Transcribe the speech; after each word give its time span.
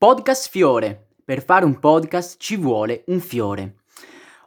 Podcast 0.00 0.48
Fiore. 0.48 1.08
Per 1.24 1.42
fare 1.42 1.64
un 1.64 1.80
podcast 1.80 2.36
ci 2.38 2.54
vuole 2.56 3.02
un 3.06 3.18
fiore. 3.18 3.78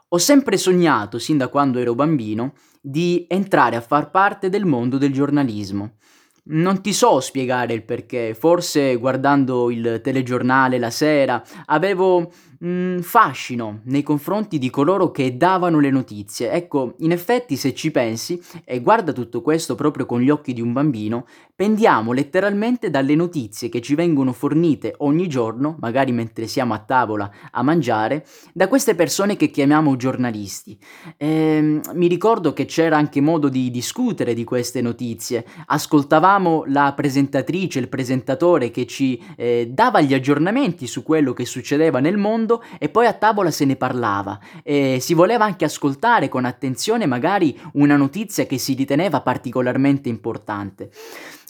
Ho 0.08 0.18
sempre 0.18 0.56
sognato, 0.56 1.20
sin 1.20 1.36
da 1.38 1.50
quando 1.50 1.78
ero 1.80 1.94
bambino, 1.94 2.54
di 2.80 3.26
entrare 3.28 3.76
a 3.76 3.82
far 3.82 4.12
parte 4.12 4.48
del 4.48 4.64
mondo 4.64 4.98
del 4.98 5.12
giornalismo. 5.12 5.96
Non 6.44 6.82
ti 6.82 6.94
so 6.94 7.20
spiegare 7.20 7.74
il 7.74 7.84
perché, 7.84 8.34
forse 8.34 8.96
guardando 8.96 9.70
il 9.70 10.00
telegiornale 10.02 10.80
la 10.80 10.90
sera 10.90 11.44
avevo 11.66 12.32
un 12.62 13.00
fascino 13.02 13.82
nei 13.86 14.04
confronti 14.04 14.58
di 14.58 14.70
coloro 14.70 15.12
che 15.12 15.38
davano 15.38 15.80
le 15.80 15.90
notizie. 15.90 16.52
Ecco, 16.52 16.94
in 17.00 17.12
effetti 17.12 17.56
se 17.56 17.74
ci 17.74 17.92
pensi 17.92 18.42
e 18.66 18.82
guarda 18.82 19.14
tutto 19.14 19.42
questo 19.42 19.76
proprio 19.76 20.06
con 20.06 20.22
gli 20.22 20.30
occhi 20.30 20.54
di 20.54 20.62
un 20.62 20.74
bambino, 20.74 21.26
pendiamo 21.56 22.12
letteralmente 22.12 22.90
dalle 22.90 23.16
notizie 23.16 23.70
che 23.70 23.82
ci 23.82 23.96
vengono 23.96 24.32
fornite 24.34 24.96
ogni 25.00 25.28
giorno, 25.28 25.76
magari 25.80 26.12
mentre 26.12 26.48
siamo 26.48 26.74
a 26.74 26.80
tavola 26.80 27.30
a 27.52 27.64
mangiare, 27.64 28.26
da 28.54 28.68
queste 28.68 28.96
persone 28.96 29.36
che 29.36 29.50
chiamiamo 29.50 29.96
giornalisti. 29.96 30.78
Ehm, 31.18 31.82
mi 31.94 32.08
ricordo 32.08 32.54
che 32.54 32.66
c'era 32.66 32.98
anche 32.98 33.22
modo 33.22 33.50
di 33.50 33.72
discutere 33.72 34.34
di 34.34 34.44
queste 34.44 34.82
notizie, 34.82 35.46
ascoltavamo 35.66 36.66
la 36.68 36.94
presentatrice, 36.96 37.80
il 37.80 37.90
presentatore 37.90 38.70
che 38.72 38.86
ci 38.86 39.22
eh, 39.36 39.70
dava 39.72 40.02
gli 40.02 40.14
aggiornamenti 40.14 40.88
su 40.88 41.04
quello 41.04 41.34
che 41.34 41.46
succedeva 41.46 42.00
nel 42.00 42.18
mondo 42.18 42.51
e 42.80 42.90
poi 42.90 43.06
a 43.06 43.14
tavola 43.14 43.52
se 43.52 43.66
ne 43.66 43.76
parlava 43.76 44.40
e 44.64 44.98
si 45.00 45.14
voleva 45.14 45.46
anche 45.46 45.66
ascoltare 45.66 46.28
con 46.28 46.46
attenzione 46.46 47.06
magari 47.06 47.58
una 47.74 47.96
notizia 47.96 48.46
che 48.46 48.58
si 48.58 48.74
riteneva 48.74 49.22
particolarmente 49.22 50.10
importante. 50.10 50.90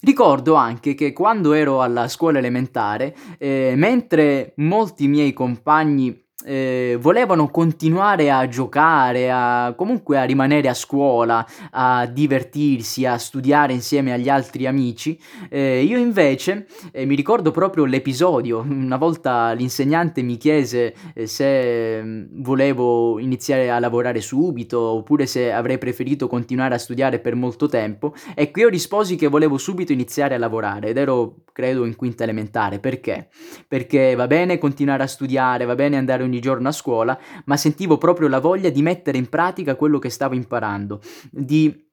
Ricordo 0.03 0.55
anche 0.55 0.95
che 0.95 1.13
quando 1.13 1.53
ero 1.53 1.81
alla 1.81 2.07
scuola 2.07 2.39
elementare, 2.39 3.15
eh, 3.37 3.73
mentre 3.75 4.53
molti 4.57 5.07
miei 5.07 5.31
compagni 5.31 6.29
eh, 6.43 6.97
volevano 6.99 7.49
continuare 7.49 8.31
a 8.31 8.47
giocare, 8.47 9.29
a, 9.31 9.73
comunque 9.75 10.17
a 10.17 10.23
rimanere 10.23 10.67
a 10.67 10.73
scuola, 10.73 11.45
a 11.71 12.05
divertirsi, 12.05 13.05
a 13.05 13.17
studiare 13.17 13.73
insieme 13.73 14.13
agli 14.13 14.29
altri 14.29 14.65
amici. 14.65 15.19
Eh, 15.49 15.83
io 15.83 15.97
invece 15.97 16.67
eh, 16.91 17.05
mi 17.05 17.15
ricordo 17.15 17.51
proprio 17.51 17.85
l'episodio, 17.85 18.59
una 18.67 18.97
volta 18.97 19.51
l'insegnante 19.51 20.21
mi 20.21 20.37
chiese 20.37 20.93
eh, 21.13 21.27
se 21.27 22.01
mm, 22.01 22.41
volevo 22.41 23.19
iniziare 23.19 23.69
a 23.69 23.79
lavorare 23.79 24.21
subito 24.21 24.79
oppure 24.79 25.25
se 25.25 25.51
avrei 25.51 25.77
preferito 25.77 26.27
continuare 26.27 26.75
a 26.75 26.77
studiare 26.77 27.19
per 27.19 27.35
molto 27.35 27.67
tempo. 27.67 28.13
Ecco, 28.35 28.59
io 28.59 28.69
risposi 28.69 29.15
che 29.15 29.27
volevo 29.27 29.57
subito 29.57 29.91
iniziare 29.91 30.35
a 30.35 30.37
lavorare 30.37 30.89
ed 30.89 30.97
ero, 30.97 31.43
credo, 31.51 31.85
in 31.85 31.95
quinta 31.95 32.23
elementare. 32.23 32.79
Perché? 32.79 33.29
Perché 33.67 34.15
va 34.15 34.27
bene 34.27 34.57
continuare 34.57 35.03
a 35.03 35.07
studiare, 35.07 35.65
va 35.65 35.75
bene 35.75 35.97
andare 35.97 36.23
ogni 36.31 36.39
giorno 36.39 36.69
a 36.69 36.71
scuola, 36.71 37.19
ma 37.45 37.57
sentivo 37.57 37.97
proprio 37.97 38.29
la 38.29 38.39
voglia 38.39 38.69
di 38.69 38.81
mettere 38.81 39.17
in 39.17 39.27
pratica 39.27 39.75
quello 39.75 39.99
che 39.99 40.09
stavo 40.09 40.33
imparando, 40.33 41.01
di 41.29 41.89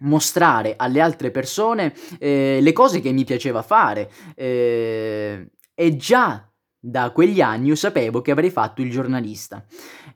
mostrare 0.00 0.74
alle 0.76 1.00
altre 1.00 1.30
persone 1.30 1.94
eh, 2.18 2.58
le 2.60 2.72
cose 2.72 3.00
che 3.00 3.12
mi 3.12 3.24
piaceva 3.24 3.62
fare 3.62 4.10
eh, 4.34 5.52
e 5.72 5.96
già 5.96 6.50
da 6.78 7.10
quegli 7.10 7.40
anni 7.40 7.68
io 7.68 7.74
sapevo 7.74 8.20
che 8.20 8.30
avrei 8.30 8.50
fatto 8.50 8.82
il 8.82 8.90
giornalista. 8.90 9.64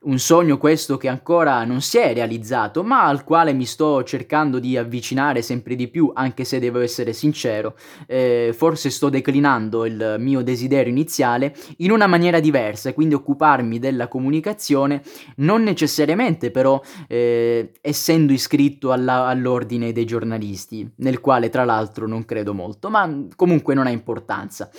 Un 0.03 0.19
sogno 0.19 0.57
questo 0.57 0.97
che 0.97 1.09
ancora 1.09 1.63
non 1.65 1.83
si 1.83 1.99
è 1.99 2.15
realizzato, 2.15 2.83
ma 2.83 3.05
al 3.05 3.23
quale 3.23 3.53
mi 3.53 3.67
sto 3.67 4.03
cercando 4.03 4.59
di 4.59 4.79
avvicinare 4.79 5.43
sempre 5.43 5.75
di 5.75 5.89
più, 5.89 6.11
anche 6.15 6.45
se 6.45 6.59
devo 6.59 6.81
essere 6.81 7.13
sincero. 7.13 7.77
Eh, 8.07 8.55
forse 8.57 8.89
sto 8.89 9.11
declinando 9.11 9.85
il 9.85 10.17
mio 10.19 10.41
desiderio 10.41 10.91
iniziale 10.91 11.55
in 11.79 11.91
una 11.91 12.07
maniera 12.07 12.41
diversa, 12.41 12.95
quindi 12.95 13.15
occuparmi 13.15 13.79
della 13.79 14.09
comunicazione, 14.09 15.03
non 15.37 15.63
necessariamente 15.63 16.51
però 16.51 16.81
eh, 17.07 17.71
essendo 17.83 18.33
iscritto 18.33 18.93
alla, 18.93 19.27
all'ordine 19.27 19.93
dei 19.93 20.07
giornalisti, 20.07 20.91
nel 20.97 21.21
quale 21.21 21.51
tra 21.51 21.67
l'altro 21.67 22.07
non 22.07 22.25
credo 22.25 22.55
molto, 22.55 22.89
ma 22.89 23.27
comunque 23.37 23.75
non 23.75 23.87
ha 23.87 23.91
importanza. 23.91 24.71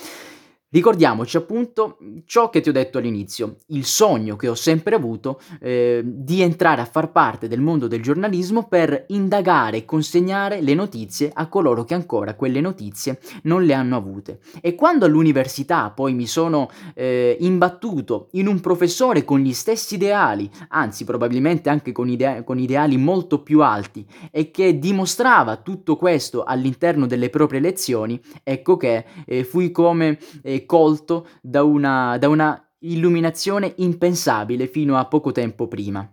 Ricordiamoci 0.73 1.35
appunto 1.35 1.97
ciò 2.23 2.49
che 2.49 2.61
ti 2.61 2.69
ho 2.69 2.71
detto 2.71 2.97
all'inizio, 2.97 3.57
il 3.67 3.83
sogno 3.83 4.37
che 4.37 4.47
ho 4.47 4.55
sempre 4.55 4.95
avuto 4.95 5.41
eh, 5.59 6.01
di 6.01 6.41
entrare 6.41 6.79
a 6.79 6.85
far 6.85 7.11
parte 7.11 7.49
del 7.49 7.59
mondo 7.59 7.87
del 7.87 8.01
giornalismo 8.01 8.69
per 8.69 9.03
indagare 9.09 9.75
e 9.75 9.85
consegnare 9.85 10.61
le 10.61 10.73
notizie 10.73 11.29
a 11.33 11.47
coloro 11.47 11.83
che 11.83 11.93
ancora 11.93 12.35
quelle 12.35 12.61
notizie 12.61 13.19
non 13.43 13.65
le 13.65 13.73
hanno 13.73 13.97
avute. 13.97 14.39
E 14.61 14.73
quando 14.73 15.03
all'università 15.03 15.89
poi 15.89 16.13
mi 16.13 16.25
sono 16.25 16.69
eh, 16.93 17.35
imbattuto 17.41 18.29
in 18.31 18.47
un 18.47 18.61
professore 18.61 19.25
con 19.25 19.41
gli 19.41 19.51
stessi 19.51 19.95
ideali, 19.95 20.49
anzi 20.69 21.03
probabilmente 21.03 21.67
anche 21.67 21.91
con, 21.91 22.07
idea- 22.07 22.43
con 22.45 22.59
ideali 22.59 22.95
molto 22.95 23.43
più 23.43 23.61
alti, 23.61 24.07
e 24.31 24.51
che 24.51 24.79
dimostrava 24.79 25.57
tutto 25.57 25.97
questo 25.97 26.45
all'interno 26.45 27.07
delle 27.07 27.29
proprie 27.29 27.59
lezioni, 27.59 28.17
ecco 28.41 28.77
che 28.77 29.03
eh, 29.25 29.43
fui 29.43 29.71
come 29.71 30.17
colto 30.65 31.27
da 31.41 31.63
una, 31.63 32.17
da 32.17 32.27
una 32.27 32.65
illuminazione 32.79 33.73
impensabile 33.77 34.67
fino 34.67 34.97
a 34.97 35.05
poco 35.05 35.31
tempo 35.31 35.67
prima. 35.67 36.09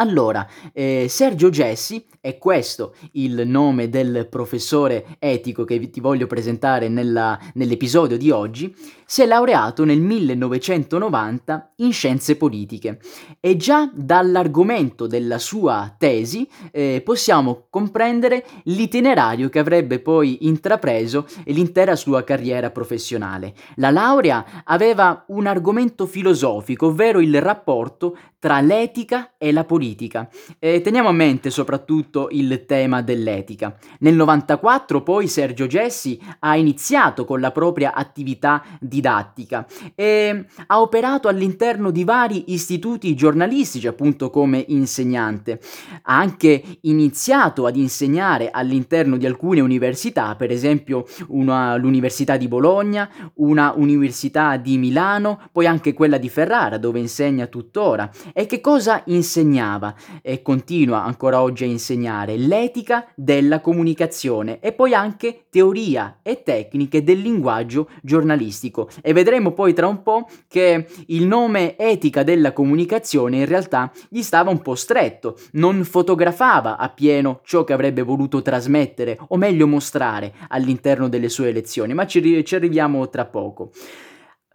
Allora, 0.00 0.48
eh, 0.72 1.08
Sergio 1.10 1.50
Gessi, 1.50 2.06
è 2.22 2.36
questo 2.38 2.94
il 3.12 3.46
nome 3.46 3.88
del 3.88 4.26
professore 4.28 5.16
etico 5.18 5.64
che 5.64 5.90
ti 5.90 6.00
voglio 6.00 6.26
presentare 6.26 6.88
nella, 6.88 7.38
nell'episodio 7.54 8.18
di 8.18 8.30
oggi, 8.30 8.74
si 9.06 9.22
è 9.22 9.26
laureato 9.26 9.84
nel 9.84 10.00
1990 10.00 11.72
in 11.76 11.92
scienze 11.92 12.36
politiche 12.36 13.00
e 13.40 13.56
già 13.56 13.90
dall'argomento 13.92 15.06
della 15.06 15.38
sua 15.38 15.94
tesi 15.98 16.48
eh, 16.70 17.00
possiamo 17.02 17.66
comprendere 17.70 18.44
l'itinerario 18.64 19.48
che 19.48 19.58
avrebbe 19.58 19.98
poi 19.98 20.46
intrapreso 20.46 21.26
l'intera 21.46 21.96
sua 21.96 22.22
carriera 22.22 22.70
professionale. 22.70 23.54
La 23.76 23.90
laurea 23.90 24.62
aveva 24.64 25.24
un 25.28 25.46
argomento 25.46 26.06
filosofico, 26.06 26.86
ovvero 26.88 27.20
il 27.20 27.40
rapporto 27.40 28.16
tra 28.40 28.60
l'etica 28.60 29.32
e 29.36 29.52
la 29.52 29.64
politica. 29.64 30.28
E 30.58 30.80
teniamo 30.80 31.08
a 31.10 31.12
mente 31.12 31.50
soprattutto 31.50 32.28
il 32.30 32.64
tema 32.66 33.02
dell'etica. 33.02 33.76
Nel 34.00 34.14
94 34.14 35.02
poi 35.02 35.28
Sergio 35.28 35.66
Gessi 35.66 36.18
ha 36.40 36.56
iniziato 36.56 37.26
con 37.26 37.38
la 37.38 37.52
propria 37.52 37.92
attività 37.92 38.64
didattica 38.80 39.66
e 39.94 40.46
ha 40.66 40.80
operato 40.80 41.28
all'interno 41.28 41.90
di 41.90 42.02
vari 42.02 42.52
istituti 42.52 43.14
giornalistici, 43.14 43.86
appunto 43.86 44.30
come 44.30 44.64
insegnante. 44.68 45.60
Ha 46.02 46.16
anche 46.16 46.78
iniziato 46.82 47.66
ad 47.66 47.76
insegnare 47.76 48.50
all'interno 48.50 49.18
di 49.18 49.26
alcune 49.26 49.60
università, 49.60 50.34
per 50.34 50.50
esempio 50.50 51.04
una, 51.28 51.76
l'Università 51.76 52.38
di 52.38 52.48
Bologna, 52.48 53.06
una 53.34 53.74
Università 53.76 54.56
di 54.56 54.78
Milano, 54.78 55.42
poi 55.52 55.66
anche 55.66 55.92
quella 55.92 56.16
di 56.16 56.30
Ferrara 56.30 56.78
dove 56.78 56.98
insegna 56.98 57.46
tuttora 57.46 58.10
e 58.32 58.46
che 58.46 58.60
cosa 58.60 59.02
insegnava 59.06 59.94
e 60.22 60.42
continua 60.42 61.04
ancora 61.04 61.42
oggi 61.42 61.64
a 61.64 61.66
insegnare? 61.66 62.36
L'etica 62.36 63.06
della 63.14 63.60
comunicazione 63.60 64.58
e 64.60 64.72
poi 64.72 64.94
anche 64.94 65.46
teoria 65.50 66.18
e 66.22 66.42
tecniche 66.42 67.02
del 67.02 67.20
linguaggio 67.20 67.88
giornalistico. 68.02 68.88
E 69.02 69.12
vedremo 69.12 69.52
poi 69.52 69.72
tra 69.72 69.86
un 69.86 70.02
po' 70.02 70.28
che 70.48 70.86
il 71.06 71.26
nome 71.26 71.76
etica 71.76 72.22
della 72.22 72.52
comunicazione 72.52 73.38
in 73.38 73.46
realtà 73.46 73.90
gli 74.08 74.22
stava 74.22 74.50
un 74.50 74.62
po' 74.62 74.74
stretto, 74.74 75.38
non 75.52 75.84
fotografava 75.84 76.76
appieno 76.76 77.40
ciò 77.44 77.64
che 77.64 77.72
avrebbe 77.72 78.02
voluto 78.02 78.42
trasmettere 78.42 79.18
o 79.28 79.36
meglio 79.36 79.66
mostrare 79.66 80.32
all'interno 80.48 81.08
delle 81.08 81.28
sue 81.28 81.52
lezioni, 81.52 81.94
ma 81.94 82.06
ci, 82.06 82.44
ci 82.44 82.54
arriviamo 82.54 83.08
tra 83.08 83.24
poco. 83.24 83.70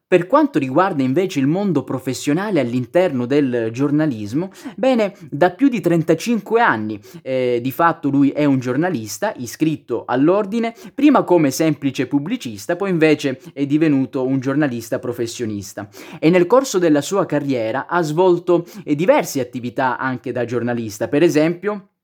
Per 0.07 0.27
quanto 0.27 0.59
riguarda 0.59 1.01
invece 1.01 1.39
il 1.39 1.47
mondo 1.47 1.83
professionale 1.83 2.59
all'interno 2.59 3.25
del 3.25 3.69
giornalismo, 3.71 4.51
bene, 4.75 5.15
da 5.31 5.49
più 5.49 5.67
di 5.67 5.81
35 5.81 6.61
anni 6.61 7.01
eh, 7.23 7.57
di 7.59 7.71
fatto 7.71 8.09
lui 8.09 8.29
è 8.29 8.45
un 8.45 8.59
giornalista 8.59 9.33
iscritto 9.37 10.03
all'ordine, 10.05 10.75
prima 10.93 11.23
come 11.23 11.49
semplice 11.49 12.05
pubblicista, 12.05 12.75
poi 12.75 12.91
invece 12.91 13.41
è 13.51 13.65
divenuto 13.65 14.23
un 14.27 14.39
giornalista 14.39 14.99
professionista. 14.99 15.89
E 16.19 16.29
nel 16.29 16.45
corso 16.45 16.77
della 16.77 17.01
sua 17.01 17.25
carriera 17.25 17.87
ha 17.87 18.03
svolto 18.03 18.63
eh, 18.83 18.93
diverse 18.93 19.39
attività 19.39 19.97
anche 19.97 20.31
da 20.31 20.45
giornalista, 20.45 21.07
per 21.07 21.23
esempio 21.23 21.94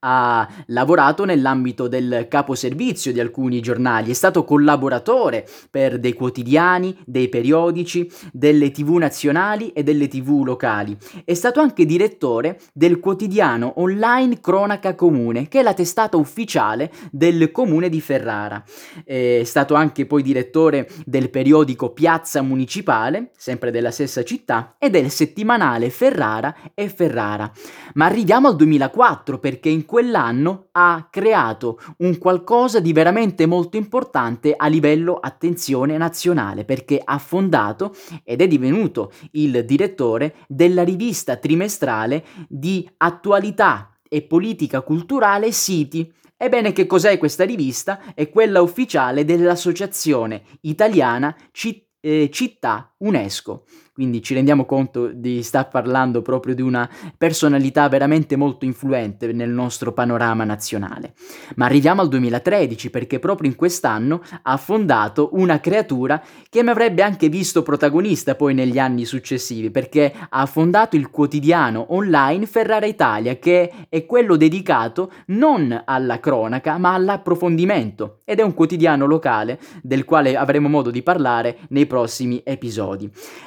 ha 0.00 0.48
lavorato 0.66 1.24
nell'ambito 1.24 1.88
del 1.88 2.26
caposervizio 2.28 3.12
di 3.12 3.20
alcuni 3.20 3.60
giornali, 3.60 4.10
è 4.10 4.14
stato 4.14 4.44
collaboratore 4.44 5.46
per 5.70 5.98
dei 5.98 6.12
quotidiani, 6.12 6.96
dei 7.04 7.28
periodici, 7.28 8.10
delle 8.32 8.70
tv 8.70 8.96
nazionali 8.96 9.72
e 9.72 9.82
delle 9.82 10.08
tv 10.08 10.42
locali. 10.44 10.96
È 11.24 11.34
stato 11.34 11.60
anche 11.60 11.84
direttore 11.84 12.60
del 12.72 12.98
quotidiano 13.00 13.74
online 13.76 14.40
Cronaca 14.40 14.94
Comune, 14.94 15.48
che 15.48 15.60
è 15.60 15.62
la 15.62 15.74
testata 15.74 16.16
ufficiale 16.16 16.90
del 17.10 17.50
comune 17.50 17.88
di 17.88 18.00
Ferrara. 18.00 18.62
È 19.04 19.42
stato 19.44 19.74
anche 19.74 20.06
poi 20.06 20.22
direttore 20.22 20.88
del 21.04 21.30
periodico 21.30 21.90
Piazza 21.90 22.42
Municipale, 22.42 23.30
sempre 23.36 23.70
della 23.70 23.90
stessa 23.90 24.22
città, 24.22 24.76
e 24.78 24.88
del 24.88 25.10
settimanale 25.10 25.90
Ferrara 25.90 26.54
e 26.74 26.88
Ferrara. 26.88 27.50
Ma 27.94 28.06
arriviamo 28.06 28.48
al 28.48 28.56
2004 28.56 29.38
perché 29.38 29.68
in 29.68 29.84
quell'anno 29.90 30.68
ha 30.70 31.08
creato 31.10 31.80
un 31.96 32.16
qualcosa 32.16 32.78
di 32.78 32.92
veramente 32.92 33.44
molto 33.44 33.76
importante 33.76 34.54
a 34.56 34.68
livello 34.68 35.16
attenzione 35.16 35.96
nazionale 35.96 36.64
perché 36.64 37.02
ha 37.04 37.18
fondato 37.18 37.96
ed 38.22 38.40
è 38.40 38.46
divenuto 38.46 39.10
il 39.32 39.64
direttore 39.64 40.36
della 40.46 40.84
rivista 40.84 41.38
trimestrale 41.38 42.24
di 42.48 42.88
attualità 42.98 43.98
e 44.08 44.22
politica 44.22 44.82
culturale 44.82 45.50
Siti. 45.50 46.08
Ebbene, 46.36 46.70
che 46.70 46.86
cos'è 46.86 47.18
questa 47.18 47.42
rivista? 47.42 48.14
È 48.14 48.30
quella 48.30 48.62
ufficiale 48.62 49.24
dell'Associazione 49.24 50.44
Italiana 50.60 51.34
Città 51.50 51.88
eh, 52.00 52.30
città 52.32 52.89
UNESCO. 53.00 53.64
Quindi 53.92 54.22
ci 54.22 54.32
rendiamo 54.32 54.64
conto 54.64 55.08
di 55.08 55.42
star 55.42 55.68
parlando 55.68 56.22
proprio 56.22 56.54
di 56.54 56.62
una 56.62 56.88
personalità 57.18 57.86
veramente 57.88 58.34
molto 58.34 58.64
influente 58.64 59.30
nel 59.32 59.50
nostro 59.50 59.92
panorama 59.92 60.44
nazionale. 60.44 61.12
Ma 61.56 61.66
arriviamo 61.66 62.00
al 62.00 62.08
2013 62.08 62.88
perché 62.88 63.18
proprio 63.18 63.50
in 63.50 63.56
quest'anno 63.56 64.22
ha 64.42 64.56
fondato 64.56 65.30
una 65.32 65.60
creatura 65.60 66.22
che 66.48 66.62
mi 66.62 66.70
avrebbe 66.70 67.02
anche 67.02 67.28
visto 67.28 67.62
protagonista 67.62 68.36
poi 68.36 68.54
negli 68.54 68.78
anni 68.78 69.04
successivi 69.04 69.70
perché 69.70 70.14
ha 70.28 70.46
fondato 70.46 70.96
il 70.96 71.10
quotidiano 71.10 71.86
online 71.90 72.46
Ferrara 72.46 72.86
Italia 72.86 73.36
che 73.36 73.70
è 73.88 74.06
quello 74.06 74.36
dedicato 74.36 75.12
non 75.26 75.82
alla 75.84 76.20
cronaca 76.20 76.78
ma 76.78 76.94
all'approfondimento 76.94 78.20
ed 78.24 78.38
è 78.38 78.42
un 78.42 78.54
quotidiano 78.54 79.04
locale 79.04 79.60
del 79.82 80.04
quale 80.04 80.36
avremo 80.36 80.68
modo 80.68 80.90
di 80.90 81.02
parlare 81.02 81.58
nei 81.68 81.86
prossimi 81.86 82.40
episodi. 82.44 82.89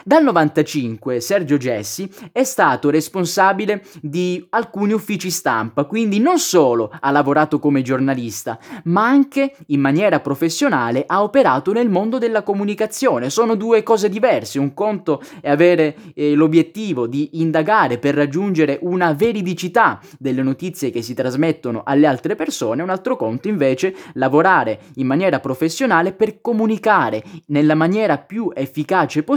Dal 0.03 0.23
95 0.23 1.19
Sergio 1.19 1.57
Gessi 1.57 2.09
è 2.31 2.43
stato 2.43 2.89
responsabile 2.89 3.83
di 4.01 4.45
alcuni 4.49 4.93
uffici 4.93 5.29
stampa, 5.29 5.85
quindi 5.85 6.19
non 6.19 6.39
solo 6.39 6.91
ha 6.99 7.11
lavorato 7.11 7.59
come 7.59 7.81
giornalista, 7.81 8.57
ma 8.85 9.05
anche 9.05 9.55
in 9.67 9.79
maniera 9.79 10.19
professionale 10.19 11.03
ha 11.05 11.23
operato 11.23 11.71
nel 11.71 11.89
mondo 11.89 12.17
della 12.17 12.43
comunicazione. 12.43 13.29
Sono 13.29 13.55
due 13.55 13.83
cose 13.83 14.09
diverse, 14.09 14.59
un 14.59 14.73
conto 14.73 15.21
è 15.41 15.49
avere 15.49 15.95
eh, 16.15 16.33
l'obiettivo 16.33 17.07
di 17.07 17.29
indagare 17.33 17.97
per 17.97 18.15
raggiungere 18.15 18.79
una 18.81 19.13
veridicità 19.13 19.99
delle 20.17 20.41
notizie 20.41 20.89
che 20.89 21.01
si 21.01 21.13
trasmettono 21.13 21.83
alle 21.85 22.07
altre 22.07 22.35
persone, 22.35 22.81
un 22.81 22.89
altro 22.89 23.15
conto 23.15 23.47
invece 23.47 23.95
lavorare 24.13 24.79
in 24.95 25.07
maniera 25.07 25.39
professionale 25.39 26.13
per 26.13 26.41
comunicare 26.41 27.23
nella 27.47 27.75
maniera 27.75 28.17
più 28.17 28.51
efficace 28.53 29.23
possibile 29.23 29.32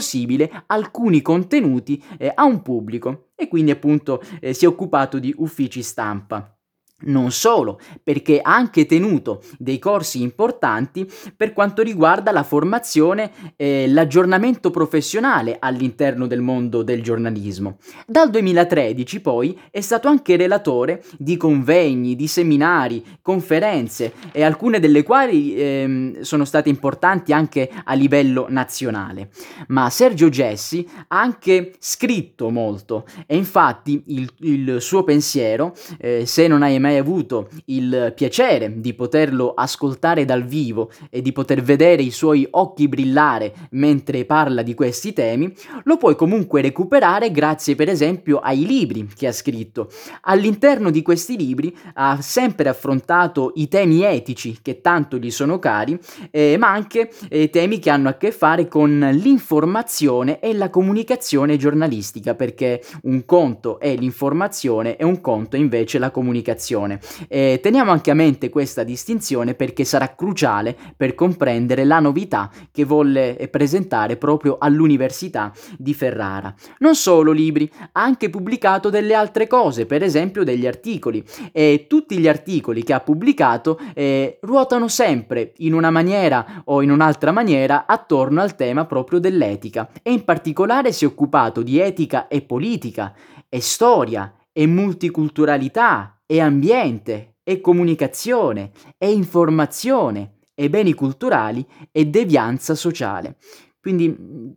alcuni 0.66 1.22
contenuti 1.22 2.02
eh, 2.18 2.32
a 2.34 2.44
un 2.44 2.62
pubblico 2.62 3.28
e 3.34 3.48
quindi 3.48 3.70
appunto 3.70 4.22
eh, 4.40 4.52
si 4.54 4.64
è 4.64 4.68
occupato 4.68 5.18
di 5.18 5.34
uffici 5.36 5.82
stampa. 5.82 6.55
Non 6.98 7.30
solo, 7.30 7.78
perché 8.02 8.40
ha 8.40 8.54
anche 8.54 8.86
tenuto 8.86 9.42
dei 9.58 9.78
corsi 9.78 10.22
importanti 10.22 11.06
per 11.36 11.52
quanto 11.52 11.82
riguarda 11.82 12.32
la 12.32 12.42
formazione 12.42 13.54
e 13.54 13.86
l'aggiornamento 13.86 14.70
professionale 14.70 15.58
all'interno 15.60 16.26
del 16.26 16.40
mondo 16.40 16.82
del 16.82 17.02
giornalismo. 17.02 17.76
Dal 18.06 18.30
2013 18.30 19.20
poi 19.20 19.60
è 19.70 19.82
stato 19.82 20.08
anche 20.08 20.36
relatore 20.36 21.04
di 21.18 21.36
convegni, 21.36 22.16
di 22.16 22.26
seminari, 22.26 23.04
conferenze 23.20 24.14
e 24.32 24.42
alcune 24.42 24.80
delle 24.80 25.02
quali 25.02 25.54
eh, 25.54 26.18
sono 26.22 26.46
state 26.46 26.70
importanti 26.70 27.34
anche 27.34 27.70
a 27.84 27.92
livello 27.92 28.46
nazionale. 28.48 29.28
Ma 29.68 29.90
Sergio 29.90 30.30
Gessi 30.30 30.88
ha 31.08 31.20
anche 31.20 31.74
scritto 31.78 32.48
molto 32.48 33.04
e 33.26 33.36
infatti 33.36 34.02
il, 34.06 34.32
il 34.38 34.76
suo 34.80 35.04
pensiero, 35.04 35.74
eh, 35.98 36.24
se 36.24 36.46
non 36.46 36.62
hai 36.62 36.84
mai 36.85 36.85
mai 36.86 36.98
avuto 36.98 37.48
il 37.66 38.12
piacere 38.14 38.80
di 38.80 38.94
poterlo 38.94 39.54
ascoltare 39.54 40.24
dal 40.24 40.44
vivo 40.44 40.90
e 41.10 41.20
di 41.20 41.32
poter 41.32 41.60
vedere 41.62 42.02
i 42.02 42.12
suoi 42.12 42.46
occhi 42.52 42.86
brillare 42.86 43.52
mentre 43.70 44.24
parla 44.24 44.62
di 44.62 44.74
questi 44.74 45.12
temi, 45.12 45.52
lo 45.84 45.96
puoi 45.96 46.14
comunque 46.14 46.60
recuperare 46.60 47.32
grazie 47.32 47.74
per 47.74 47.88
esempio 47.88 48.38
ai 48.38 48.64
libri 48.64 49.08
che 49.16 49.26
ha 49.26 49.32
scritto. 49.32 49.90
All'interno 50.22 50.90
di 50.90 51.02
questi 51.02 51.36
libri 51.36 51.76
ha 51.94 52.20
sempre 52.20 52.68
affrontato 52.68 53.52
i 53.56 53.66
temi 53.66 54.02
etici 54.02 54.58
che 54.62 54.80
tanto 54.80 55.18
gli 55.18 55.30
sono 55.30 55.58
cari, 55.58 55.98
eh, 56.30 56.56
ma 56.56 56.70
anche 56.70 57.10
eh, 57.28 57.50
temi 57.50 57.80
che 57.80 57.90
hanno 57.90 58.08
a 58.08 58.14
che 58.14 58.30
fare 58.30 58.68
con 58.68 58.96
l'informazione 59.12 60.38
e 60.38 60.54
la 60.54 60.70
comunicazione 60.70 61.56
giornalistica, 61.56 62.36
perché 62.36 62.80
un 63.02 63.24
conto 63.24 63.80
è 63.80 63.96
l'informazione 63.96 64.96
e 64.96 65.04
un 65.04 65.20
conto 65.20 65.56
invece 65.56 65.98
la 65.98 66.10
comunicazione 66.10 66.74
distinzione. 66.76 67.00
E 67.28 67.60
teniamo 67.62 67.90
anche 67.90 68.10
a 68.10 68.14
mente 68.14 68.50
questa 68.50 68.82
distinzione 68.84 69.54
perché 69.54 69.84
sarà 69.84 70.14
cruciale 70.14 70.76
per 70.96 71.14
comprendere 71.14 71.84
la 71.84 72.00
novità 72.00 72.50
che 72.70 72.84
volle 72.84 73.48
presentare 73.50 74.16
proprio 74.16 74.56
all'Università 74.58 75.52
di 75.78 75.94
Ferrara. 75.94 76.54
Non 76.78 76.94
solo 76.94 77.32
libri, 77.32 77.70
ha 77.92 78.02
anche 78.02 78.30
pubblicato 78.30 78.90
delle 78.90 79.14
altre 79.14 79.46
cose, 79.46 79.86
per 79.86 80.02
esempio 80.02 80.44
degli 80.44 80.66
articoli 80.66 81.24
e 81.52 81.86
tutti 81.88 82.18
gli 82.18 82.28
articoli 82.28 82.82
che 82.82 82.92
ha 82.92 83.00
pubblicato 83.00 83.78
eh, 83.94 84.38
ruotano 84.42 84.88
sempre 84.88 85.52
in 85.58 85.72
una 85.72 85.90
maniera 85.90 86.62
o 86.64 86.82
in 86.82 86.90
un'altra 86.90 87.32
maniera 87.32 87.86
attorno 87.86 88.40
al 88.42 88.56
tema 88.56 88.84
proprio 88.84 89.18
dell'etica 89.18 89.88
e 90.02 90.12
in 90.12 90.24
particolare 90.24 90.92
si 90.92 91.04
è 91.04 91.06
occupato 91.06 91.62
di 91.62 91.78
etica 91.78 92.28
e 92.28 92.42
politica 92.42 93.14
e 93.48 93.60
storia 93.60 94.32
e 94.52 94.66
multiculturalità 94.66 96.15
e 96.26 96.40
ambiente, 96.40 97.36
e 97.42 97.60
comunicazione, 97.60 98.72
e 98.98 99.12
informazione, 99.12 100.38
e 100.54 100.68
beni 100.68 100.92
culturali, 100.94 101.64
e 101.92 102.06
devianza 102.06 102.74
sociale. 102.74 103.36
Quindi 103.80 104.54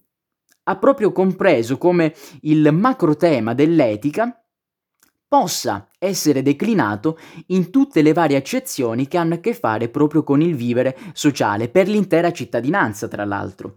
ha 0.64 0.76
proprio 0.78 1.12
compreso 1.12 1.78
come 1.78 2.14
il 2.42 2.72
macro 2.74 3.16
tema 3.16 3.54
dell'etica 3.54 4.44
possa 5.28 5.88
essere 6.00 6.42
declinato 6.42 7.20
in 7.48 7.70
tutte 7.70 8.02
le 8.02 8.14
varie 8.14 8.38
accezioni 8.38 9.08
che 9.08 9.18
hanno 9.18 9.36
a 9.36 9.38
che 9.38 9.54
fare 9.54 9.88
proprio 9.90 10.24
con 10.24 10.42
il 10.42 10.56
vivere 10.56 10.98
sociale, 11.14 11.70
per 11.70 11.88
l'intera 11.88 12.32
cittadinanza, 12.32 13.08
tra 13.08 13.26
l'altro. 13.26 13.76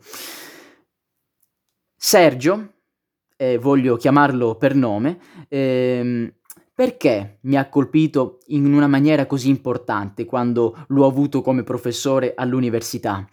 Sergio, 1.95 2.73
eh, 3.37 3.59
voglio 3.59 3.97
chiamarlo 3.97 4.57
per 4.57 4.75
nome, 4.75 5.19
ehm, 5.49 6.33
perché 6.83 7.39
mi 7.43 7.57
ha 7.57 7.69
colpito 7.69 8.41
in 8.47 8.75
una 8.75 8.89
maniera 8.89 9.27
così 9.27 9.49
importante 9.49 10.25
quando 10.25 10.85
l'ho 10.89 11.07
avuto 11.07 11.41
come 11.41 11.63
professore 11.63 12.33
all'università? 12.35 13.25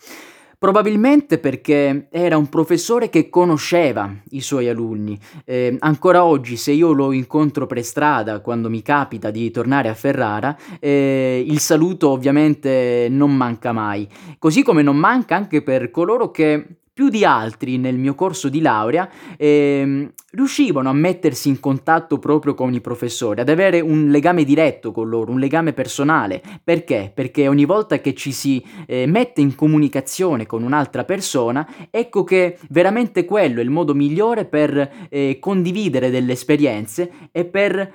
Probabilmente 0.60 1.39
perché 1.39 2.10
era 2.12 2.38
un 2.38 2.48
professore 2.48 3.10
che 3.10 3.27
conosceva 3.27 4.13
i 4.32 4.41
suoi 4.41 4.70
alunni. 4.70 5.18
Eh, 5.46 5.77
ancora 5.79 6.25
oggi, 6.25 6.58
se 6.58 6.74
io 6.74 6.91
lo 6.91 7.12
incontro 7.12 7.65
per 7.65 7.84
strada, 7.84 8.39
quando 8.41 8.70
mi 8.70 8.84
capita 8.84 9.32
di 9.32 9.50
tornare 9.50 9.89
a 9.89 9.96
Ferrara, 9.96 10.56
eh, 10.79 11.44
il 11.44 11.60
saluto 11.60 12.10
ovviamente 12.10 13.08
non 13.10 13.36
manca 13.36 13.72
mai. 13.72 14.08
Così 14.38 14.62
come 14.62 14.84
non 14.84 14.98
manca 14.98 15.36
anche 15.36 15.63
per 15.63 15.89
coloro 15.89 16.29
che 16.29 16.78
più 17.00 17.08
di 17.08 17.24
altri 17.24 17.77
nel 17.77 17.96
mio 17.96 18.13
corso 18.13 18.50
di 18.50 18.60
laurea 18.60 19.10
ehm, 19.38 20.12
riuscivano 20.32 20.89
a 20.89 20.94
mettersi 20.94 21.48
in 21.48 21.62
contatto 21.62 22.20
proprio 22.20 22.53
con 22.53 22.74
i 22.74 22.82
professori, 22.82 23.39
ad 23.39 23.48
avere 23.48 23.79
un 23.79 24.10
legame 24.10 24.44
diretto 24.44 24.91
con 24.91 25.08
loro, 25.08 25.32
un 25.32 25.39
legame 25.39 25.72
personale. 25.72 26.41
Perché? 26.62 27.10
Perché 27.15 27.48
ogni 27.48 27.63
volta 27.63 28.01
che 28.01 28.13
ci 28.13 28.34
si 28.34 28.62
eh, 28.86 29.06
mette 29.08 29.39
in 29.39 29.56
comunicazione 29.56 30.46
con 30.46 30.62
un'altra 30.62 31.06
persona, 31.06 31.65
ecco 31.89 32.25
che 32.25 32.58
veramente 32.68 33.24
quello 33.24 33.62
è 33.62 33.63
il 33.63 33.70
modo 33.70 33.94
migliore 33.94 34.44
per 34.44 35.08
eh, 35.10 35.38
condividere 35.39 36.10
delle 36.10 36.34
esperienze 36.34 37.29
e 37.32 37.46
per 37.46 37.94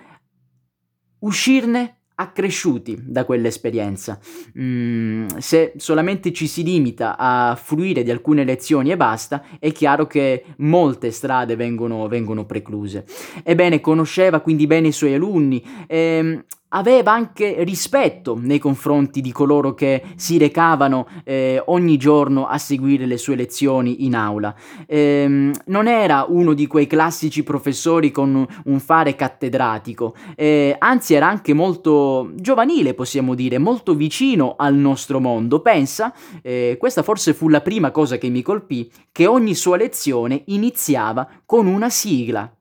uscirne 1.19 2.04
accresciuti 2.17 2.99
da 3.01 3.25
quell'esperienza. 3.25 4.19
Mm, 4.59 5.27
se 5.39 5.73
solamente 5.77 6.33
ci 6.33 6.47
si 6.47 6.63
limita 6.63 7.17
a 7.19 7.59
fruire 7.61 8.03
di 8.03 8.11
alcune 8.11 8.45
lezioni 8.45 8.91
e 8.91 8.97
basta, 8.97 9.45
è 9.59 9.73
chiaro 9.73 10.07
che 10.07 10.45
molte 10.59 11.11
strade 11.11 11.57
vengono, 11.57 12.07
vengono 12.09 12.45
precluse. 12.45 13.05
Ebbene, 13.43 13.81
conosceva 13.81 14.41
quindi 14.41 14.67
bene 14.67 14.89
i 14.89 14.93
suoi 14.93 15.15
alunni. 15.15 15.63
E, 15.87 15.97
ehm, 15.97 16.45
aveva 16.75 17.13
anche 17.13 17.63
rispetto 17.65 18.37
nei 18.41 18.59
confronti 18.59 19.21
di 19.21 19.33
coloro 19.33 19.75
che 19.75 20.03
si 20.17 20.39
recavano 20.39 21.07
eh, 21.25 21.63
ogni 21.67 21.97
giorno 21.97 22.47
a 22.47 22.59
seguire 22.59 23.07
le 23.07 23.17
sue 23.17 23.37
lezioni 23.37 24.05
in 24.05 24.15
aula. 24.15 24.55
Eh, 24.87 25.51
non 25.67 25.87
era 25.87 26.27
uno 26.29 26.53
di 26.53 26.67
quei 26.67 26.87
classici 26.87 27.43
professori 27.43 28.11
con 28.11 28.47
un 28.65 28.81
fare 28.81 29.15
cattedratico, 29.15 30.15
eh, 30.35 30.75
anzi 30.79 31.15
era 31.15 31.29
anche 31.29 31.53
molto 31.55 32.33
giovanile, 32.35 32.95
possiamo 32.95 33.35
dire, 33.35 33.59
molto 33.59 33.95
vicino 33.95 34.55
al 34.59 34.75
nostro 34.75 35.21
mondo. 35.21 35.61
Pensa, 35.61 36.13
eh, 36.43 36.77
questa 36.79 37.03
forse 37.03 37.35
fu 37.35 37.49
la 37.49 37.61
prima 37.61 37.91
cosa 37.91 38.19
che 38.19 38.29
mi 38.29 38.43
colpì, 38.43 38.91
che 39.13 39.27
ogni 39.27 39.55
sua 39.55 39.77
lezione 39.77 40.43
iniziava 40.47 41.29
con 41.47 41.67
una 41.67 41.89
sigla. 41.89 42.53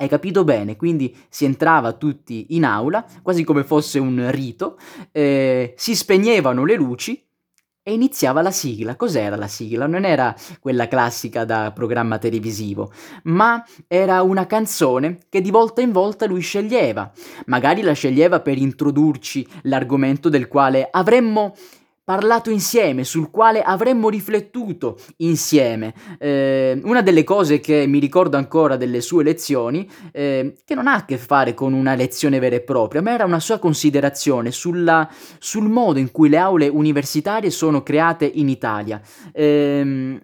Hai 0.00 0.08
capito 0.08 0.44
bene? 0.44 0.76
Quindi 0.76 1.14
si 1.28 1.44
entrava 1.44 1.92
tutti 1.92 2.46
in 2.56 2.64
aula, 2.64 3.04
quasi 3.20 3.44
come 3.44 3.64
fosse 3.64 3.98
un 3.98 4.30
rito, 4.30 4.78
eh, 5.12 5.74
si 5.76 5.94
spegnevano 5.94 6.64
le 6.64 6.74
luci 6.74 7.22
e 7.82 7.92
iniziava 7.92 8.40
la 8.40 8.50
sigla. 8.50 8.96
Cos'era 8.96 9.36
la 9.36 9.46
sigla? 9.46 9.86
Non 9.86 10.06
era 10.06 10.34
quella 10.58 10.88
classica 10.88 11.44
da 11.44 11.70
programma 11.74 12.16
televisivo, 12.16 12.90
ma 13.24 13.62
era 13.86 14.22
una 14.22 14.46
canzone 14.46 15.18
che 15.28 15.42
di 15.42 15.50
volta 15.50 15.82
in 15.82 15.92
volta 15.92 16.24
lui 16.24 16.40
sceglieva. 16.40 17.12
Magari 17.48 17.82
la 17.82 17.92
sceglieva 17.92 18.40
per 18.40 18.56
introdurci 18.56 19.46
l'argomento 19.64 20.30
del 20.30 20.48
quale 20.48 20.88
avremmo 20.90 21.54
parlato 22.10 22.50
insieme, 22.50 23.04
sul 23.04 23.30
quale 23.30 23.62
avremmo 23.62 24.08
riflettuto 24.08 24.98
insieme. 25.18 25.94
Eh, 26.18 26.80
una 26.82 27.02
delle 27.02 27.22
cose 27.22 27.60
che 27.60 27.86
mi 27.86 28.00
ricordo 28.00 28.36
ancora 28.36 28.74
delle 28.74 29.00
sue 29.00 29.22
lezioni, 29.22 29.88
eh, 30.10 30.56
che 30.64 30.74
non 30.74 30.88
ha 30.88 30.94
a 30.94 31.04
che 31.04 31.18
fare 31.18 31.54
con 31.54 31.72
una 31.72 31.94
lezione 31.94 32.40
vera 32.40 32.56
e 32.56 32.62
propria, 32.62 33.00
ma 33.00 33.12
era 33.12 33.24
una 33.24 33.38
sua 33.38 33.60
considerazione 33.60 34.50
sulla, 34.50 35.08
sul 35.38 35.68
modo 35.68 36.00
in 36.00 36.10
cui 36.10 36.28
le 36.28 36.38
aule 36.38 36.66
universitarie 36.66 37.48
sono 37.48 37.84
create 37.84 38.24
in 38.24 38.48
Italia. 38.48 39.00
Eh, 39.32 40.20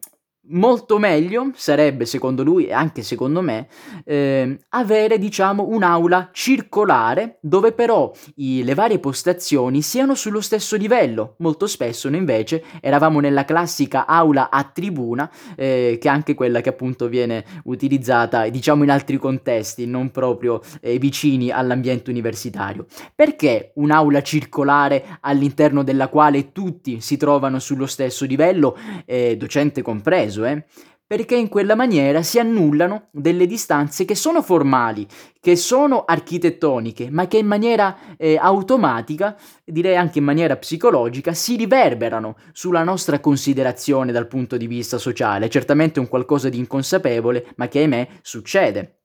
molto 0.49 0.99
meglio 0.99 1.51
sarebbe, 1.55 2.07
secondo 2.07 2.43
lui 2.43 2.67
e 2.67 2.73
anche 2.73 3.03
secondo 3.03 3.41
me, 3.41 3.69
eh, 4.05 4.59
avere 4.71 5.19
diciamo 5.19 5.67
un'aula 5.69 6.31
circolare 6.33 7.39
dove 7.41 7.73
però 7.73 8.13
i, 8.37 8.63
le 8.63 8.75
varie 8.75 8.99
postazioni 8.99 9.83
siano 9.83 10.15
sullo 10.15 10.41
stesso 10.41 10.77
livello. 10.77 11.35
Molto 11.39 11.67
spesso 11.67 12.09
noi 12.09 12.19
invece 12.19 12.63
eravamo 12.81 13.21
nella 13.21 13.45
classica 13.45 14.07
aula 14.07 14.51
a 14.51 14.65
tribuna, 14.65 15.31
eh, 15.57 15.99
che 16.01 16.09
è 16.09 16.11
anche 16.11 16.35
quella 16.35 16.61
che 16.61 16.69
appunto 16.69 17.09
viene 17.09 17.45
utilizzata 17.65 18.49
diciamo 18.49 18.85
in 18.85 18.91
altri 18.91 19.17
contesti, 19.19 19.87
non 19.87 20.11
proprio 20.11 20.61
eh, 20.81 20.99
vicini 20.99 21.51
all'ambiente 21.51 22.11
universitario. 22.11 22.87
Perché 23.15 23.73
un'aula 23.75 24.23
circolare 24.23 25.19
all'interno 25.21 25.83
della 25.83 26.09
quale 26.09 26.53
tutti 26.53 27.01
si 27.01 27.17
trovano 27.17 27.59
sullo 27.59 27.87
stesso 27.87 28.25
livello, 28.25 28.77
eh, 29.05 29.37
docente 29.37 29.83
compreso? 29.83 30.36
Caso, 30.37 30.45
eh? 30.45 30.65
perché 31.09 31.37
in 31.37 31.49
quella 31.49 31.77
maniera 31.77 32.23
si 32.23 32.41
annullano 32.41 33.09
delle 33.13 33.47
distanze 33.47 34.05
che 34.05 34.17
sono 34.17 34.43
formali, 34.43 35.07
che 35.41 35.55
sono 35.55 36.05
architettoniche, 36.05 37.11
ma 37.11 37.29
che 37.29 37.39
in 37.39 37.47
maniera 37.47 37.97
eh, 38.17 38.37
automatica, 38.37 39.37
direi 39.65 39.97
anche 39.97 40.19
in 40.19 40.25
maniera 40.25 40.57
psicologica, 40.57 41.33
si 41.33 41.55
riverberano 41.55 42.37
sulla 42.53 42.83
nostra 42.83 43.21
considerazione 43.21 44.11
dal 44.11 44.27
punto 44.27 44.57
di 44.57 44.67
vista 44.67 44.99
sociale. 44.99 45.49
Certamente 45.49 46.01
un 46.01 46.09
qualcosa 46.09 46.49
di 46.49 46.59
inconsapevole, 46.59 47.53
ma 47.55 47.69
che 47.69 47.79
ahimè 47.79 48.09
succede. 48.23 49.03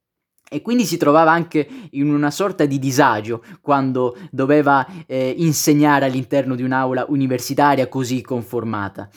E 0.49 0.63
quindi 0.63 0.85
si 0.85 0.97
trovava 0.97 1.31
anche 1.31 1.65
in 1.91 2.11
una 2.11 2.31
sorta 2.31 2.65
di 2.65 2.79
disagio 2.79 3.43
quando 3.61 4.17
doveva 4.31 4.85
eh, 5.05 5.35
insegnare 5.37 6.05
all'interno 6.05 6.55
di 6.55 6.63
un'aula 6.63 7.05
universitaria 7.09 7.87
così 7.87 8.21
conformata. 8.21 9.07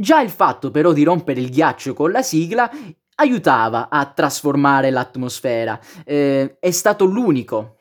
Già 0.00 0.22
il 0.22 0.30
fatto 0.30 0.70
però 0.70 0.94
di 0.94 1.02
rompere 1.02 1.40
il 1.40 1.50
ghiaccio 1.50 1.92
con 1.92 2.10
la 2.10 2.22
sigla 2.22 2.70
aiutava 3.16 3.90
a 3.90 4.06
trasformare 4.06 4.88
l'atmosfera. 4.88 5.78
Eh, 6.06 6.56
è 6.58 6.70
stato 6.70 7.04
l'unico 7.04 7.76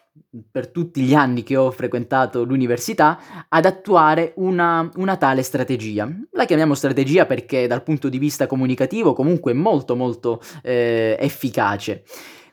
per 0.52 0.68
tutti 0.68 1.00
gli 1.00 1.14
anni 1.14 1.44
che 1.44 1.56
ho 1.56 1.72
frequentato 1.72 2.44
l'università 2.44 3.46
ad 3.48 3.64
attuare 3.64 4.34
una, 4.36 4.90
una, 4.96 5.16
tale 5.16 5.44
strategia. 5.44 6.10
La 6.32 6.44
chiamiamo 6.44 6.74
strategia 6.74 7.26
perché 7.26 7.68
dal 7.68 7.84
punto 7.84 8.10
di 8.10 8.18
vista 8.18 8.48
comunicativo 8.48 9.14
comunque 9.14 9.54
è 9.54 9.56
molto 9.56 9.96
molto 9.96 10.42
eh, 10.62 11.16
efficace. 11.18 12.04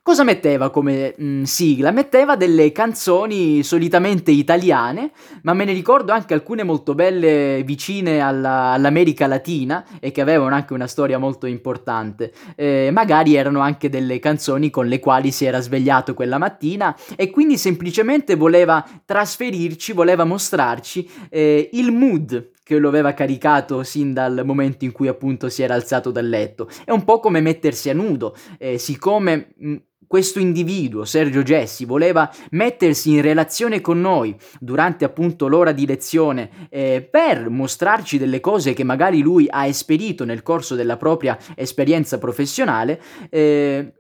Cosa 0.07 0.23
metteva 0.23 0.71
come 0.71 1.15
mh, 1.19 1.25
mm, 1.25 1.43
sigla? 1.43 1.91
Metteva 1.91 2.37
delle 2.37 2.71
canzoni 2.71 3.65
solitamente 3.65 4.31
italiane, 4.31 5.11
ma 5.43 5.53
me 5.53 5.65
ne 5.65 5.73
ricordo 5.73 6.13
anche 6.13 6.33
alcune 6.33 6.63
molto 6.63 6.95
belle 6.95 7.65
vicine 7.65 8.21
alla, 8.21 8.71
all'America 8.71 9.27
Latina 9.27 9.85
e 9.99 10.13
che 10.13 10.21
avevano 10.21 10.55
anche 10.55 10.75
una 10.75 10.87
storia 10.87 11.19
molto 11.19 11.47
importante. 11.47 12.33
Eh, 12.55 12.91
magari 12.93 13.35
erano 13.35 13.59
anche 13.59 13.89
delle 13.89 14.21
canzoni 14.21 14.71
con 14.71 14.87
le 14.87 15.01
quali 15.01 15.33
si 15.33 15.45
era 15.45 15.59
svegliato 15.59 16.15
quella 16.15 16.39
mattina 16.39 16.97
e 17.17 17.29
quindi 17.31 17.59
semplicemente 17.59 18.37
voleva 18.37 18.87
trasferirci, 19.05 19.93
voleva 19.93 20.23
mostrarci 20.23 21.11
eh, 21.29 21.69
il 21.73 21.91
mood 21.91 22.51
che 22.67 22.79
lo 22.79 22.89
aveva 22.89 23.15
caricato 23.15 23.85
sin 23.85 24.13
dal 24.13 24.43
momento 24.45 24.85
in 24.85 24.91
cui 24.91 25.07
appunto 25.07 25.49
si 25.49 25.63
era 25.63 25.75
alzato 25.75 26.11
dal 26.11 26.29
letto. 26.29 26.69
È 26.85 26.91
un 26.91 27.05
po' 27.05 27.21
come 27.21 27.41
mettersi 27.41 27.91
a 27.91 27.95
nudo, 27.95 28.35
eh, 28.59 28.77
siccome 28.77 29.55
mh, 29.57 29.69
mm, 29.69 29.77
questo 30.07 30.39
individuo, 30.39 31.05
Sergio 31.05 31.43
Gessi, 31.43 31.85
voleva 31.85 32.31
mettersi 32.51 33.11
in 33.13 33.23
relazione 33.23 33.81
con 33.81 34.01
noi 34.01 34.37
durante 34.61 35.05
appunto 35.05 35.49
l'ora 35.49 35.73
di 35.73 35.87
lezione 35.87 36.69
eh, 36.71 37.07
per 37.09 37.49
mostrarci 37.49 38.19
delle 38.19 38.41
cose 38.41 38.73
che 38.73 38.85
magari 38.85 39.21
lui 39.21 39.47
ha 39.49 39.67
esperito 39.67 40.25
nel 40.25 40.43
corso 40.43 40.75
della 40.75 40.97
propria 40.97 41.39
esperienza 41.55 42.19
professionale, 42.19 43.01
eh, 43.31 43.93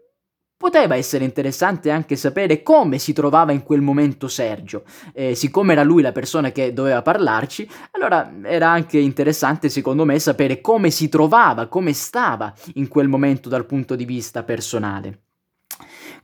Poteva 0.59 0.97
essere 0.97 1.25
interessante 1.25 1.91
anche 1.91 2.17
sapere 2.17 2.63
come 2.63 2.99
si 2.99 3.13
trovava 3.13 3.53
in 3.53 3.63
quel 3.63 3.83
momento 3.83 4.27
Sergio. 4.27 4.85
Eh, 5.13 5.35
siccome 5.35 5.75
era 5.75 5.83
lui 5.83 6.01
la 6.01 6.13
persona 6.13 6.51
che 6.51 6.73
doveva 6.73 7.03
parlarci, 7.03 7.69
allora 7.91 8.33
era 8.43 8.71
anche 8.71 8.99
interessante 8.99 9.69
secondo 9.69 10.07
me 10.07 10.19
sapere 10.19 10.63
come 10.63 10.91
si 10.91 11.11
trovava, 11.11 11.67
come 11.67 11.93
stava 11.93 12.55
in 12.75 12.89
quel 12.89 13.07
momento 13.07 13.51
dal 13.51 13.67
punto 13.67 13.95
di 13.95 14.07
vista 14.07 14.45
personale. 14.45 15.25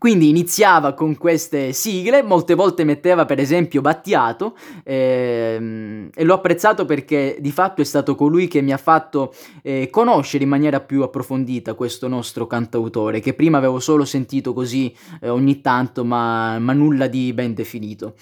Quindi 0.03 0.29
iniziava 0.29 0.95
con 0.95 1.17
queste 1.17 1.73
sigle, 1.73 2.25
molte 2.25 2.55
volte 2.55 2.83
metteva 2.83 3.25
per 3.25 3.39
esempio 3.39 3.81
Battiato 3.81 4.57
ehm, 4.83 6.11
e 6.13 6.25
l'ho 6.25 6.35
apprezzato 6.35 6.85
perché 6.85 7.37
di 7.39 7.53
fatto 7.53 7.83
è 7.83 7.85
stato 7.85 8.17
colui 8.17 8.49
che 8.49 8.63
mi 8.63 8.73
ha 8.73 8.79
fatto 8.79 9.33
eh, 9.63 9.91
conoscere 9.91 10.43
in 10.43 10.51
maniera 10.51 10.81
più 10.81 11.05
approfondita 11.05 11.75
questo 11.75 12.09
nostro 12.09 12.49
cantautore, 12.49 13.21
che 13.21 13.33
prima 13.33 13.59
avevo 13.59 13.79
solo 13.79 14.05
sentito 14.05 14.53
così 14.53 14.93
eh, 15.21 15.29
ogni 15.29 15.61
tanto, 15.61 16.05
ma, 16.05 16.59
ma, 16.59 16.73
nulla 16.73 17.07
di 17.07 17.33
ben 17.33 17.55
definito. 17.55 18.15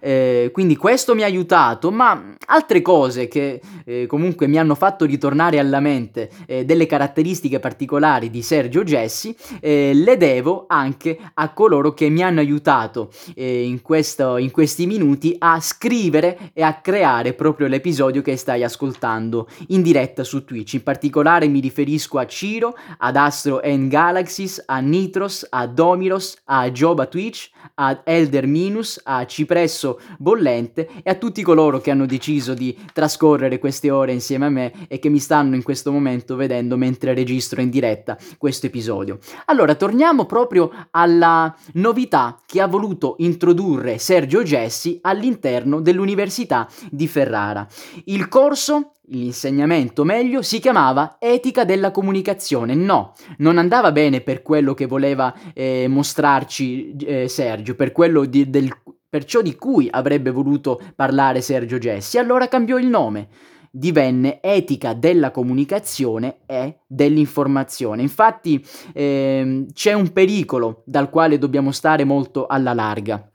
Eh, 0.00 0.48
quindi 0.54 0.74
questo 0.74 1.14
mi 1.14 1.20
ha 1.20 1.26
aiutato, 1.26 1.90
ma 1.90 2.34
altre 2.46 2.80
cose 2.80 3.28
che 3.28 3.60
eh, 3.84 4.06
comunque 4.06 4.46
mi 4.46 4.58
hanno 4.58 4.74
fatto 4.74 5.04
ritornare 5.04 5.58
alla 5.58 5.80
mente 5.80 6.30
eh, 6.46 6.64
delle 6.64 6.86
caratteristiche 6.86 7.60
particolari 7.60 8.30
di 8.30 8.40
Sergio 8.40 8.84
Gessi, 8.84 9.36
eh, 9.60 9.92
le 9.92 10.16
devo 10.16 10.64
anche 10.66 11.24
a 11.34 11.52
coloro 11.52 11.92
che 11.94 12.08
mi 12.08 12.22
hanno 12.22 12.40
aiutato 12.40 13.10
eh, 13.34 13.64
in, 13.64 13.82
questo, 13.82 14.36
in 14.36 14.50
questi 14.50 14.86
minuti 14.86 15.34
a 15.38 15.60
scrivere 15.60 16.50
e 16.52 16.62
a 16.62 16.80
creare 16.80 17.34
proprio 17.34 17.66
l'episodio 17.66 18.22
che 18.22 18.36
stai 18.36 18.62
ascoltando 18.62 19.48
in 19.68 19.82
diretta 19.82 20.24
su 20.24 20.44
Twitch. 20.44 20.74
In 20.74 20.82
particolare 20.82 21.48
mi 21.48 21.60
riferisco 21.60 22.18
a 22.18 22.26
Ciro, 22.26 22.74
ad 22.98 23.16
Astro 23.16 23.60
and 23.62 23.88
Galaxies, 23.88 24.62
a 24.66 24.78
Nitros, 24.80 25.46
a 25.50 25.66
Domiros, 25.66 26.36
a 26.44 26.70
Joba 26.70 27.06
Twitch, 27.06 27.50
a 27.74 28.00
Elder 28.04 28.46
Minus, 28.46 29.00
a 29.04 29.26
Cipresso 29.26 30.00
Bollente 30.18 30.88
e 31.02 31.10
a 31.10 31.14
tutti 31.14 31.42
coloro 31.42 31.80
che 31.80 31.90
hanno 31.90 32.06
deciso 32.06 32.54
di 32.54 32.76
trascorrere 32.92 33.58
queste 33.58 33.90
ore 33.90 34.12
insieme 34.12 34.46
a 34.46 34.50
me 34.50 34.72
e 34.88 34.98
che 34.98 35.08
mi 35.08 35.18
stanno 35.18 35.54
in 35.54 35.62
questo 35.62 35.92
momento 35.92 36.36
vedendo 36.36 36.76
mentre 36.76 37.14
registro 37.14 37.60
in 37.60 37.70
diretta 37.70 38.16
questo 38.38 38.66
episodio. 38.66 39.18
Allora, 39.46 39.74
torniamo 39.74 40.24
proprio 40.26 40.70
alla 41.16 41.54
novità 41.74 42.38
che 42.46 42.60
ha 42.60 42.66
voluto 42.66 43.16
introdurre 43.18 43.98
Sergio 43.98 44.42
Gessi 44.42 44.98
all'interno 45.02 45.80
dell'Università 45.80 46.68
di 46.90 47.08
Ferrara. 47.08 47.66
Il 48.04 48.28
corso 48.28 48.92
L'insegnamento 49.08 50.02
meglio 50.02 50.42
si 50.42 50.58
chiamava 50.58 51.18
etica 51.20 51.64
della 51.64 51.92
comunicazione. 51.92 52.74
No, 52.74 53.14
non 53.38 53.56
andava 53.56 53.92
bene 53.92 54.20
per 54.20 54.42
quello 54.42 54.74
che 54.74 54.86
voleva 54.86 55.32
eh, 55.54 55.86
mostrarci 55.86 56.96
eh, 56.96 57.28
Sergio, 57.28 57.76
per 57.76 57.92
quello 57.92 58.24
di, 58.24 58.50
del, 58.50 58.68
per 59.08 59.24
ciò 59.24 59.42
di 59.42 59.54
cui 59.54 59.86
avrebbe 59.88 60.32
voluto 60.32 60.80
parlare 60.96 61.40
Sergio 61.40 61.78
Gessi. 61.78 62.18
Allora 62.18 62.48
cambiò 62.48 62.78
il 62.78 62.88
nome. 62.88 63.28
Divenne 63.76 64.40
etica 64.40 64.94
della 64.94 65.30
comunicazione 65.30 66.38
e 66.46 66.78
dell'informazione. 66.86 68.00
Infatti 68.00 68.64
eh, 68.94 69.66
c'è 69.72 69.92
un 69.92 70.12
pericolo 70.12 70.82
dal 70.86 71.10
quale 71.10 71.36
dobbiamo 71.36 71.72
stare 71.72 72.04
molto 72.04 72.46
alla 72.46 72.72
larga 72.72 73.30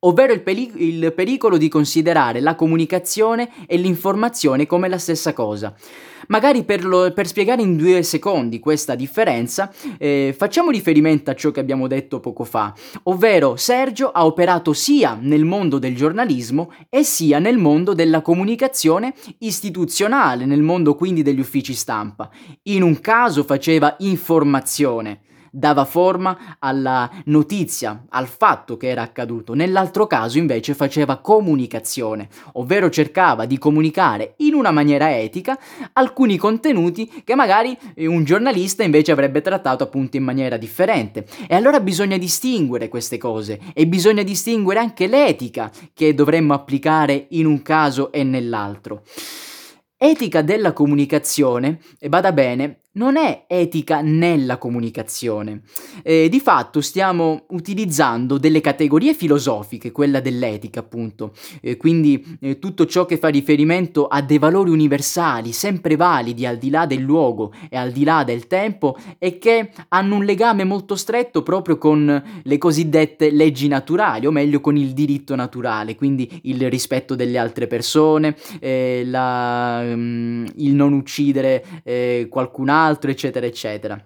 ovvero 0.00 0.32
il, 0.32 0.42
peli- 0.42 0.72
il 0.76 1.12
pericolo 1.12 1.56
di 1.56 1.68
considerare 1.68 2.40
la 2.40 2.54
comunicazione 2.54 3.50
e 3.66 3.76
l'informazione 3.76 4.66
come 4.66 4.88
la 4.88 4.98
stessa 4.98 5.32
cosa. 5.32 5.74
Magari 6.28 6.64
per, 6.64 6.84
lo, 6.84 7.10
per, 7.12 7.26
spiegare 7.26 7.62
in 7.62 7.76
due 7.76 8.02
secondi 8.02 8.58
questa 8.58 8.94
differenza, 8.94 9.72
eh, 9.98 10.34
facciamo 10.36 10.70
riferimento 10.70 11.30
a 11.30 11.34
ciò 11.34 11.50
che 11.50 11.60
abbiamo 11.60 11.86
detto 11.86 12.20
poco 12.20 12.44
fa, 12.44 12.74
ovvero 13.04 13.56
Sergio 13.56 14.10
ha 14.10 14.26
operato 14.26 14.72
sia 14.72 15.16
nel 15.20 15.44
mondo 15.44 15.78
del 15.78 15.96
giornalismo 15.96 16.72
e 16.90 17.02
sia 17.02 17.38
nel 17.38 17.56
mondo 17.56 17.94
della 17.94 18.20
comunicazione 18.20 19.14
istituzionale, 19.38 20.44
nel 20.44 20.62
mondo 20.62 20.94
quindi 20.94 21.22
degli 21.22 21.40
uffici 21.40 21.72
stampa. 21.72 22.30
In 22.64 22.82
un 22.82 23.00
caso 23.00 23.42
faceva 23.44 23.96
informazione, 24.00 25.20
dava 25.50 25.84
forma 25.84 26.56
alla 26.58 27.10
notizia, 27.24 28.04
al 28.08 28.26
fatto 28.26 28.76
che 28.76 28.88
era 28.88 29.02
accaduto. 29.02 29.54
Nell'altro 29.54 30.06
caso 30.06 30.38
invece 30.38 30.74
faceva 30.74 31.18
comunicazione, 31.18 32.28
ovvero 32.54 32.90
cercava 32.90 33.44
di 33.46 33.58
comunicare 33.58 34.34
in 34.38 34.54
una 34.54 34.70
maniera 34.70 35.16
etica 35.16 35.58
alcuni 35.92 36.36
contenuti 36.36 37.22
che 37.24 37.34
magari 37.34 37.76
un 37.96 38.24
giornalista 38.24 38.82
invece 38.82 39.12
avrebbe 39.12 39.40
trattato 39.40 39.84
appunto 39.84 40.16
in 40.16 40.24
maniera 40.24 40.56
differente. 40.56 41.26
E 41.46 41.54
allora 41.54 41.80
bisogna 41.80 42.16
distinguere 42.16 42.88
queste 42.88 43.18
cose 43.18 43.58
e 43.74 43.86
bisogna 43.86 44.22
distinguere 44.22 44.80
anche 44.80 45.06
l'etica 45.06 45.70
che 45.94 46.14
dovremmo 46.14 46.54
applicare 46.54 47.26
in 47.30 47.46
un 47.46 47.62
caso 47.62 48.12
e 48.12 48.22
nell'altro. 48.22 49.02
Etica 50.00 50.42
della 50.42 50.72
comunicazione, 50.72 51.80
e 51.98 52.08
bada 52.08 52.30
bene, 52.30 52.82
non 52.98 53.16
è 53.16 53.44
etica 53.46 54.00
nella 54.02 54.58
comunicazione. 54.58 55.62
Eh, 56.02 56.28
di 56.28 56.40
fatto 56.40 56.80
stiamo 56.80 57.44
utilizzando 57.50 58.38
delle 58.38 58.60
categorie 58.60 59.14
filosofiche, 59.14 59.92
quella 59.92 60.18
dell'etica 60.20 60.80
appunto, 60.80 61.32
eh, 61.62 61.76
quindi 61.76 62.38
eh, 62.40 62.58
tutto 62.58 62.86
ciò 62.86 63.06
che 63.06 63.16
fa 63.16 63.28
riferimento 63.28 64.08
a 64.08 64.20
dei 64.20 64.38
valori 64.38 64.70
universali, 64.70 65.52
sempre 65.52 65.94
validi 65.94 66.44
al 66.44 66.58
di 66.58 66.70
là 66.70 66.86
del 66.86 67.00
luogo 67.00 67.52
e 67.70 67.76
al 67.76 67.92
di 67.92 68.02
là 68.02 68.24
del 68.24 68.48
tempo 68.48 68.96
e 69.18 69.38
che 69.38 69.70
hanno 69.88 70.16
un 70.16 70.24
legame 70.24 70.64
molto 70.64 70.96
stretto 70.96 71.44
proprio 71.44 71.78
con 71.78 72.22
le 72.42 72.58
cosiddette 72.58 73.30
leggi 73.30 73.68
naturali, 73.68 74.26
o 74.26 74.32
meglio 74.32 74.60
con 74.60 74.76
il 74.76 74.92
diritto 74.92 75.36
naturale, 75.36 75.94
quindi 75.94 76.40
il 76.44 76.68
rispetto 76.68 77.14
delle 77.14 77.38
altre 77.38 77.68
persone, 77.68 78.34
eh, 78.58 79.02
la, 79.06 79.82
um, 79.84 80.44
il 80.56 80.74
non 80.74 80.92
uccidere 80.92 81.64
eh, 81.84 82.26
qualcun 82.28 82.68
altro, 82.68 82.86
altro, 82.88 83.10
eccetera, 83.10 83.46
eccetera. 83.46 84.02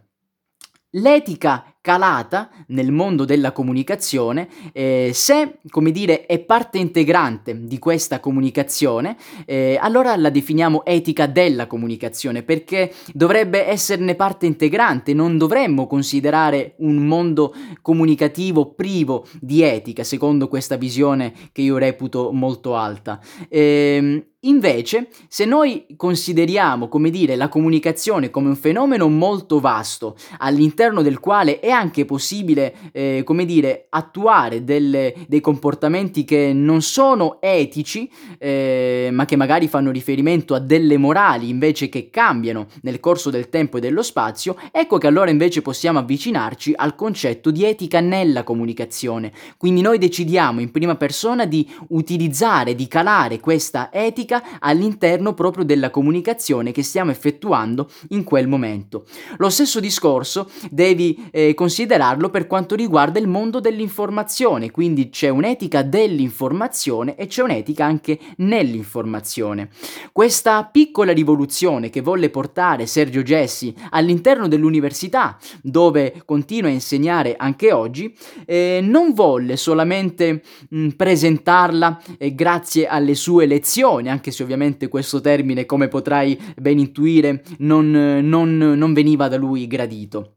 L'etica 0.94 1.74
calata 1.80 2.50
nel 2.68 2.92
mondo 2.92 3.24
della 3.24 3.52
comunicazione, 3.52 4.46
eh, 4.74 5.10
se, 5.14 5.60
come 5.70 5.90
dire, 5.90 6.26
è 6.26 6.38
parte 6.38 6.76
integrante 6.76 7.64
di 7.64 7.78
questa 7.78 8.20
comunicazione, 8.20 9.16
eh, 9.46 9.78
allora 9.80 10.14
la 10.16 10.28
definiamo 10.28 10.84
etica 10.84 11.26
della 11.26 11.66
comunicazione, 11.66 12.42
perché 12.42 12.92
dovrebbe 13.14 13.66
esserne 13.66 14.14
parte 14.16 14.44
integrante, 14.44 15.14
non 15.14 15.38
dovremmo 15.38 15.86
considerare 15.86 16.74
un 16.78 16.96
mondo 16.96 17.54
comunicativo 17.80 18.74
privo 18.74 19.26
di 19.40 19.62
etica, 19.62 20.04
secondo 20.04 20.46
questa 20.46 20.76
visione 20.76 21.32
che 21.52 21.62
io 21.62 21.78
reputo 21.78 22.32
molto 22.32 22.76
alta. 22.76 23.18
Eh, 23.48 24.31
Invece, 24.44 25.06
se 25.28 25.44
noi 25.44 25.87
consideriamo, 25.94 26.88
come 26.88 27.11
dire, 27.11 27.37
la 27.37 27.49
comunicazione 27.49 28.30
come 28.30 28.49
un 28.49 28.56
fenomeno 28.56 29.08
molto 29.08 29.61
vasto, 29.61 30.16
all'interno 30.38 31.00
del 31.00 31.20
quale 31.20 31.61
è 31.61 31.70
anche 31.70 32.04
possibile, 32.04 32.75
eh, 32.90 33.22
come 33.25 33.44
dire, 33.44 33.87
attuare 33.88 34.64
delle, 34.64 35.14
dei 35.28 35.40
comportamenti 35.40 36.25
che 36.25 36.52
non 36.52 36.82
sono 36.82 37.37
etici, 37.40 38.11
eh, 38.38 39.11
ma 39.12 39.26
che 39.26 39.37
magari 39.37 39.68
fanno 39.68 39.92
riferimento 39.92 40.54
a 40.54 40.58
delle 40.58 40.96
morali 40.96 41.49
invece 41.49 41.88
che 41.88 42.11
cambiano 42.11 42.66
nel 42.80 42.99
corso 42.99 43.30
del 43.30 43.49
tempo 43.49 43.76
e 43.76 43.80
dello 43.80 44.02
spazio, 44.02 44.56
ecco 44.72 44.99
che 44.99 45.06
allora 45.06 45.30
invece 45.30 45.62
possiamo 45.62 46.00
avvicinarci 46.00 46.72
al 46.75 46.96
concetto 46.96 47.52
di 47.52 47.64
etica 47.64 48.00
nella 48.00 48.42
comunicazione. 48.42 49.30
Quindi 49.56 49.82
noi 49.82 49.99
decidiamo 49.99 50.61
in 50.61 50.72
prima 50.72 50.96
persona 50.96 51.44
di 51.44 51.64
utilizzare, 51.90 52.75
di 52.75 52.88
calare 52.88 53.38
questa 53.38 53.90
etica 53.92 54.30
all'interno 54.60 55.34
proprio 55.34 55.64
della 55.64 55.90
comunicazione 55.90 56.72
che 56.72 56.82
stiamo 56.82 57.10
effettuando 57.10 57.88
in 58.10 58.24
quel 58.24 58.46
momento. 58.48 59.04
Lo 59.38 59.50
stesso 59.50 59.80
discorso 59.80 60.48
devi 60.70 61.28
eh, 61.30 61.54
considerarlo 61.54 62.30
per 62.30 62.46
quanto 62.46 62.74
riguarda 62.74 63.18
il 63.18 63.28
mondo 63.28 63.60
dell'informazione, 63.60 64.71
quindi 64.71 65.08
c'è 65.10 65.28
un'etica 65.28 65.82
dell'informazione 65.82 67.16
e 67.16 67.26
c'è 67.26 67.42
un'etica 67.42 67.84
anche 67.84 68.18
nell'informazione. 68.36 69.71
Questa 70.12 70.64
piccola 70.64 71.12
rivoluzione 71.12 71.90
che 71.90 72.00
volle 72.00 72.30
portare 72.30 72.86
Sergio 72.86 73.23
Gessi 73.23 73.75
all'interno 73.90 74.49
dell'università, 74.49 75.38
dove 75.62 76.23
continua 76.25 76.71
a 76.71 76.75
insegnare 76.75 77.36
anche 77.36 77.73
oggi, 77.73 78.14
eh, 78.47 78.80
non 78.82 79.12
volle 79.12 79.56
solamente 79.56 80.42
mh, 80.68 80.88
presentarla 80.90 82.02
eh, 82.18 82.34
grazie 82.34 82.86
alle 82.86 83.14
sue 83.14 83.47
lezioni, 83.47 84.08
anche 84.23 84.30
se 84.30 84.45
ovviamente 84.45 84.87
questo 84.87 85.21
termine, 85.21 85.67
come 85.67 85.89
potrai 85.89 86.41
ben 86.56 86.78
intuire, 86.78 87.43
non, 87.58 87.91
non, 87.91 88.56
non 88.56 88.93
veniva 88.93 89.26
da 89.26 89.37
lui 89.37 89.67
gradito. 89.67 90.37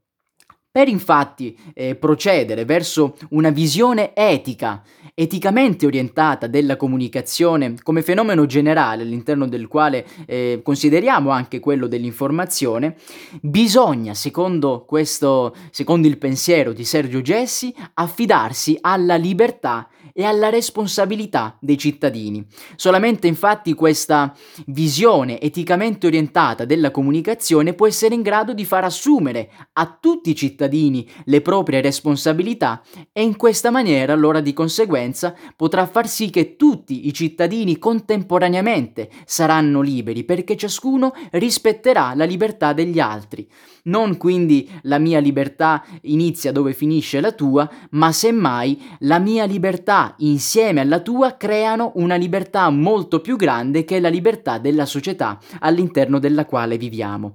Per 0.71 0.89
infatti 0.89 1.57
eh, 1.73 1.95
procedere 1.95 2.65
verso 2.65 3.15
una 3.29 3.49
visione 3.49 4.13
etica, 4.13 4.83
eticamente 5.13 5.85
orientata 5.85 6.47
della 6.47 6.75
comunicazione 6.75 7.75
come 7.81 8.01
fenomeno 8.01 8.45
generale 8.45 9.03
all'interno 9.03 9.47
del 9.47 9.67
quale 9.67 10.05
eh, 10.25 10.59
consideriamo 10.61 11.29
anche 11.29 11.61
quello 11.61 11.87
dell'informazione, 11.87 12.97
bisogna, 13.39 14.13
secondo, 14.13 14.83
questo, 14.85 15.55
secondo 15.71 16.07
il 16.07 16.17
pensiero 16.17 16.73
di 16.73 16.83
Sergio 16.83 17.21
Gessi, 17.21 17.73
affidarsi 17.93 18.77
alla 18.81 19.15
libertà 19.15 19.87
e 20.17 20.23
alla 20.23 20.49
responsabilità 20.49 21.57
dei 21.59 21.77
cittadini. 21.77 22.45
Solamente 22.77 23.27
infatti 23.27 23.73
questa 23.73 24.33
visione 24.67 25.41
eticamente 25.41 26.07
orientata 26.07 26.63
della 26.63 26.89
comunicazione 26.89 27.73
può 27.73 27.85
essere 27.85 28.15
in 28.15 28.21
grado 28.21 28.53
di 28.53 28.63
far 28.63 28.85
assumere 28.85 29.51
a 29.73 29.97
tutti 29.99 30.29
i 30.29 30.35
cittadini 30.35 31.05
le 31.25 31.41
proprie 31.41 31.81
responsabilità 31.81 32.81
e 33.11 33.23
in 33.23 33.35
questa 33.35 33.71
maniera 33.71 34.13
allora 34.13 34.39
di 34.39 34.53
conseguenza 34.53 35.35
potrà 35.53 35.85
far 35.85 36.07
sì 36.07 36.29
che 36.29 36.55
tutti 36.55 37.07
i 37.07 37.13
cittadini 37.13 37.77
contemporaneamente 37.77 39.09
saranno 39.25 39.81
liberi 39.81 40.23
perché 40.23 40.55
ciascuno 40.55 41.13
rispetterà 41.31 42.13
la 42.15 42.23
libertà 42.23 42.71
degli 42.71 43.01
altri. 43.01 43.45
Non 43.87 44.17
quindi 44.17 44.69
la 44.83 44.97
mia 44.97 45.19
libertà 45.19 45.83
inizia 46.01 46.51
dove 46.51 46.73
finisce 46.73 47.21
la 47.21 47.31
tua, 47.31 47.69
ma 47.91 48.11
semmai 48.11 48.81
la 48.99 49.19
mia 49.19 49.45
libertà 49.45 50.15
insieme 50.19 50.81
alla 50.81 51.01
tua 51.01 51.37
creano 51.37 51.91
una 51.95 52.15
libertà 52.15 52.67
molto 52.71 53.21
più 53.21 53.35
grande 53.35 53.85
che 53.85 53.97
è 53.97 53.99
la 53.99 54.09
libertà 54.09 54.57
della 54.57 54.87
società 54.87 55.39
all'interno 55.59 56.17
della 56.17 56.45
quale 56.45 56.77
viviamo. 56.77 57.33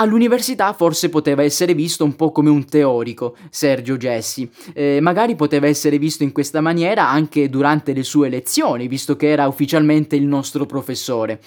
All'università 0.00 0.72
forse 0.72 1.10
poteva 1.10 1.42
essere 1.42 1.74
visto 1.74 2.04
un 2.04 2.16
po' 2.16 2.32
come 2.32 2.48
un 2.48 2.64
teorico, 2.64 3.36
Sergio 3.50 3.98
Gessi. 3.98 4.50
Eh, 4.72 4.98
magari 5.02 5.34
poteva 5.34 5.66
essere 5.66 5.98
visto 5.98 6.22
in 6.22 6.32
questa 6.32 6.62
maniera 6.62 7.06
anche 7.06 7.50
durante 7.50 7.92
le 7.92 8.02
sue 8.02 8.30
lezioni, 8.30 8.88
visto 8.88 9.16
che 9.16 9.28
era 9.28 9.46
ufficialmente 9.46 10.16
il 10.16 10.24
nostro 10.24 10.64
professore. 10.64 11.38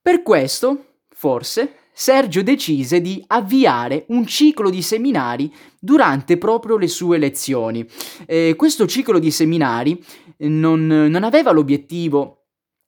Per 0.00 0.22
questo, 0.22 0.84
forse, 1.14 1.83
Sergio 1.96 2.42
decise 2.42 3.00
di 3.00 3.22
avviare 3.28 4.04
un 4.08 4.26
ciclo 4.26 4.68
di 4.68 4.82
seminari 4.82 5.50
durante 5.78 6.36
proprio 6.38 6.76
le 6.76 6.88
sue 6.88 7.18
lezioni. 7.18 7.86
Eh, 8.26 8.54
questo 8.56 8.86
ciclo 8.86 9.20
di 9.20 9.30
seminari 9.30 10.02
non, 10.38 10.86
non 10.86 11.22
aveva 11.22 11.52
l'obiettivo 11.52 12.43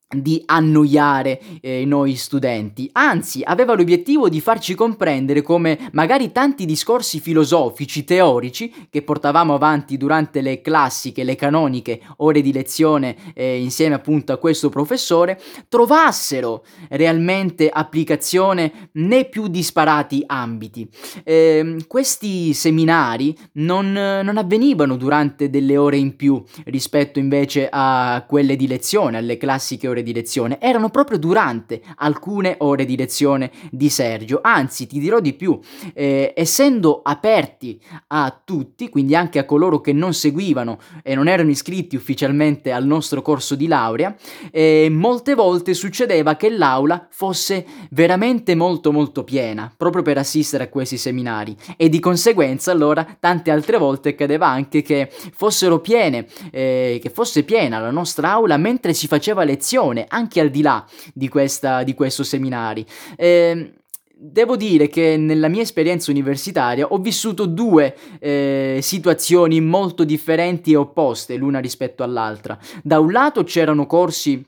di 0.08 0.40
annoiare 0.46 1.40
eh, 1.60 1.84
noi 1.84 2.14
studenti, 2.14 2.88
anzi 2.92 3.40
aveva 3.42 3.74
l'obiettivo 3.74 4.28
di 4.28 4.40
farci 4.40 4.76
comprendere 4.76 5.42
come 5.42 5.90
magari 5.92 6.30
tanti 6.30 6.64
discorsi 6.64 7.18
filosofici, 7.18 8.04
teorici 8.04 8.72
che 8.88 9.02
portavamo 9.02 9.54
avanti 9.54 9.96
durante 9.96 10.42
le 10.42 10.60
classiche, 10.60 11.24
le 11.24 11.34
canoniche 11.34 12.00
ore 12.18 12.40
di 12.40 12.52
lezione 12.52 13.16
eh, 13.34 13.60
insieme 13.60 13.96
appunto 13.96 14.32
a 14.32 14.36
questo 14.36 14.68
professore, 14.68 15.40
trovassero 15.68 16.64
realmente 16.90 17.68
applicazione 17.68 18.90
nei 18.92 19.28
più 19.28 19.48
disparati 19.48 20.22
ambiti. 20.24 20.88
Eh, 21.24 21.78
questi 21.88 22.54
seminari 22.54 23.36
non, 23.54 23.90
non 23.90 24.36
avvenivano 24.36 24.94
durante 24.94 25.50
delle 25.50 25.76
ore 25.76 25.96
in 25.96 26.14
più 26.14 26.40
rispetto 26.66 27.18
invece 27.18 27.68
a 27.68 28.24
quelle 28.28 28.54
di 28.54 28.68
lezione, 28.68 29.16
alle 29.16 29.36
classiche 29.36 29.88
ore 29.88 29.95
ore 29.96 30.02
di 30.02 30.12
lezione, 30.12 30.58
erano 30.60 30.90
proprio 30.90 31.18
durante 31.18 31.80
alcune 31.96 32.56
ore 32.58 32.84
di 32.84 32.96
lezione 32.96 33.50
di 33.70 33.88
Sergio. 33.88 34.40
Anzi, 34.42 34.86
ti 34.86 34.98
dirò 34.98 35.20
di 35.20 35.32
più, 35.32 35.58
eh, 35.94 36.32
essendo 36.36 37.00
aperti 37.02 37.80
a 38.08 38.38
tutti, 38.44 38.88
quindi 38.88 39.14
anche 39.14 39.38
a 39.38 39.44
coloro 39.44 39.80
che 39.80 39.92
non 39.92 40.12
seguivano 40.12 40.78
e 41.02 41.14
non 41.14 41.28
erano 41.28 41.50
iscritti 41.50 41.96
ufficialmente 41.96 42.72
al 42.72 42.84
nostro 42.84 43.22
corso 43.22 43.54
di 43.54 43.66
laurea, 43.66 44.14
eh, 44.50 44.88
molte 44.90 45.34
volte 45.34 45.72
succedeva 45.74 46.36
che 46.36 46.50
l'aula 46.50 47.08
fosse 47.10 47.64
veramente 47.90 48.54
molto 48.54 48.92
molto 48.92 49.24
piena, 49.24 49.72
proprio 49.74 50.02
per 50.02 50.18
assistere 50.18 50.64
a 50.64 50.68
questi 50.68 50.98
seminari 50.98 51.56
e 51.76 51.88
di 51.88 52.00
conseguenza 52.00 52.70
allora 52.70 53.06
tante 53.18 53.50
altre 53.50 53.78
volte 53.78 54.10
accadeva 54.10 54.46
anche 54.46 54.82
che 54.82 55.08
fossero 55.10 55.80
piene, 55.80 56.26
eh, 56.50 56.98
che 57.00 57.10
fosse 57.10 57.44
piena 57.44 57.78
la 57.78 57.90
nostra 57.90 58.30
aula 58.30 58.56
mentre 58.56 58.92
si 58.92 59.06
faceva 59.06 59.44
lezione, 59.44 59.85
anche 60.08 60.40
al 60.40 60.50
di 60.50 60.62
là 60.62 60.84
di, 61.12 61.28
questa, 61.28 61.82
di 61.82 61.94
questo 61.94 62.22
seminari. 62.22 62.84
Eh, 63.16 63.72
Devo 64.18 64.56
dire 64.56 64.88
che 64.88 65.18
nella 65.18 65.48
mia 65.48 65.60
esperienza 65.60 66.10
universitaria 66.10 66.86
ho 66.86 66.96
vissuto 66.96 67.44
due 67.44 67.94
eh, 68.18 68.78
situazioni 68.80 69.60
molto 69.60 70.04
differenti 70.04 70.72
e 70.72 70.76
opposte 70.76 71.36
l'una 71.36 71.58
rispetto 71.58 72.02
all'altra. 72.02 72.58
Da 72.82 72.98
un 72.98 73.12
lato 73.12 73.44
c'erano 73.44 73.84
corsi 73.84 74.42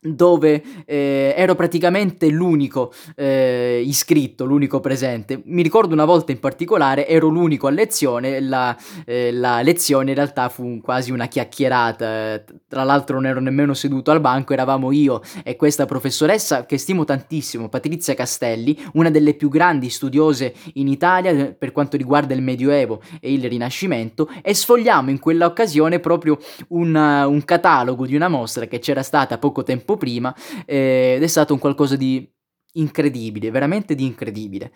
dove 0.00 0.62
eh, 0.86 1.34
ero 1.36 1.56
praticamente 1.56 2.28
l'unico 2.28 2.92
eh, 3.16 3.82
iscritto, 3.84 4.44
l'unico 4.44 4.78
presente. 4.78 5.42
Mi 5.46 5.62
ricordo 5.62 5.92
una 5.92 6.04
volta 6.04 6.30
in 6.30 6.38
particolare 6.38 7.08
ero 7.08 7.26
l'unico 7.26 7.66
a 7.66 7.70
lezione, 7.70 8.40
la, 8.40 8.76
eh, 9.04 9.32
la 9.32 9.60
lezione 9.62 10.10
in 10.10 10.16
realtà 10.16 10.48
fu 10.48 10.80
quasi 10.80 11.10
una 11.10 11.26
chiacchierata, 11.26 12.42
tra 12.68 12.84
l'altro 12.84 13.16
non 13.16 13.26
ero 13.26 13.40
nemmeno 13.40 13.74
seduto 13.74 14.12
al 14.12 14.20
banco, 14.20 14.52
eravamo 14.52 14.92
io 14.92 15.20
e 15.42 15.56
questa 15.56 15.84
professoressa 15.84 16.64
che 16.64 16.78
stimo 16.78 17.04
tantissimo, 17.04 17.68
Patrizia 17.68 18.14
Castelli, 18.14 18.78
una 18.92 19.10
delle 19.10 19.34
più 19.34 19.48
grandi 19.48 19.90
studiose 19.90 20.54
in 20.74 20.86
Italia 20.86 21.52
per 21.58 21.72
quanto 21.72 21.96
riguarda 21.96 22.34
il 22.34 22.42
Medioevo 22.42 23.02
e 23.20 23.32
il 23.32 23.48
Rinascimento 23.48 24.28
e 24.42 24.54
sfogliamo 24.54 25.10
in 25.10 25.18
quella 25.18 25.46
occasione 25.46 25.98
proprio 25.98 26.38
un, 26.68 26.94
un 26.94 27.44
catalogo 27.44 28.06
di 28.06 28.14
una 28.14 28.28
mostra 28.28 28.66
che 28.66 28.78
c'era 28.78 29.02
stata 29.02 29.38
poco 29.38 29.64
tempo 29.64 29.87
tempo 29.88 29.96
prima 29.96 30.34
eh, 30.66 31.14
ed 31.16 31.22
è 31.22 31.26
stato 31.26 31.54
un 31.54 31.58
qualcosa 31.58 31.96
di 31.96 32.30
incredibile, 32.74 33.50
veramente 33.50 33.94
di 33.94 34.04
incredibile. 34.04 34.72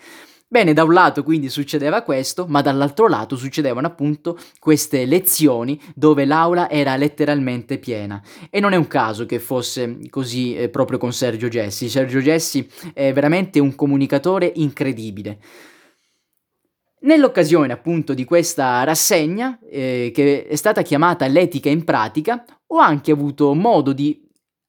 Bene, 0.48 0.74
da 0.74 0.84
un 0.84 0.92
lato 0.92 1.22
quindi 1.22 1.48
succedeva 1.48 2.02
questo, 2.02 2.46
ma 2.46 2.60
dall'altro 2.60 3.08
lato 3.08 3.36
succedevano 3.36 3.86
appunto 3.86 4.38
queste 4.58 5.06
lezioni 5.06 5.80
dove 5.94 6.26
l'aula 6.26 6.68
era 6.68 6.94
letteralmente 6.96 7.78
piena. 7.78 8.22
E 8.50 8.60
non 8.60 8.72
è 8.72 8.76
un 8.76 8.86
caso 8.86 9.24
che 9.24 9.38
fosse 9.38 9.98
così 10.10 10.54
eh, 10.54 10.68
proprio 10.68 10.98
con 10.98 11.12
Sergio 11.12 11.48
Gessi. 11.48 11.88
Sergio 11.88 12.20
Gessi 12.20 12.68
è 12.92 13.12
veramente 13.14 13.60
un 13.60 13.74
comunicatore 13.74 14.52
incredibile. 14.56 15.38
Nell'occasione 17.00 17.72
appunto 17.72 18.12
di 18.12 18.24
questa 18.24 18.84
rassegna, 18.84 19.58
eh, 19.68 20.12
che 20.14 20.46
è 20.46 20.54
stata 20.56 20.82
chiamata 20.82 21.26
L'etica 21.26 21.70
in 21.70 21.82
pratica, 21.82 22.44
ho 22.66 22.78
anche 22.78 23.10
avuto 23.10 23.54
modo 23.54 23.92
di 23.94 24.22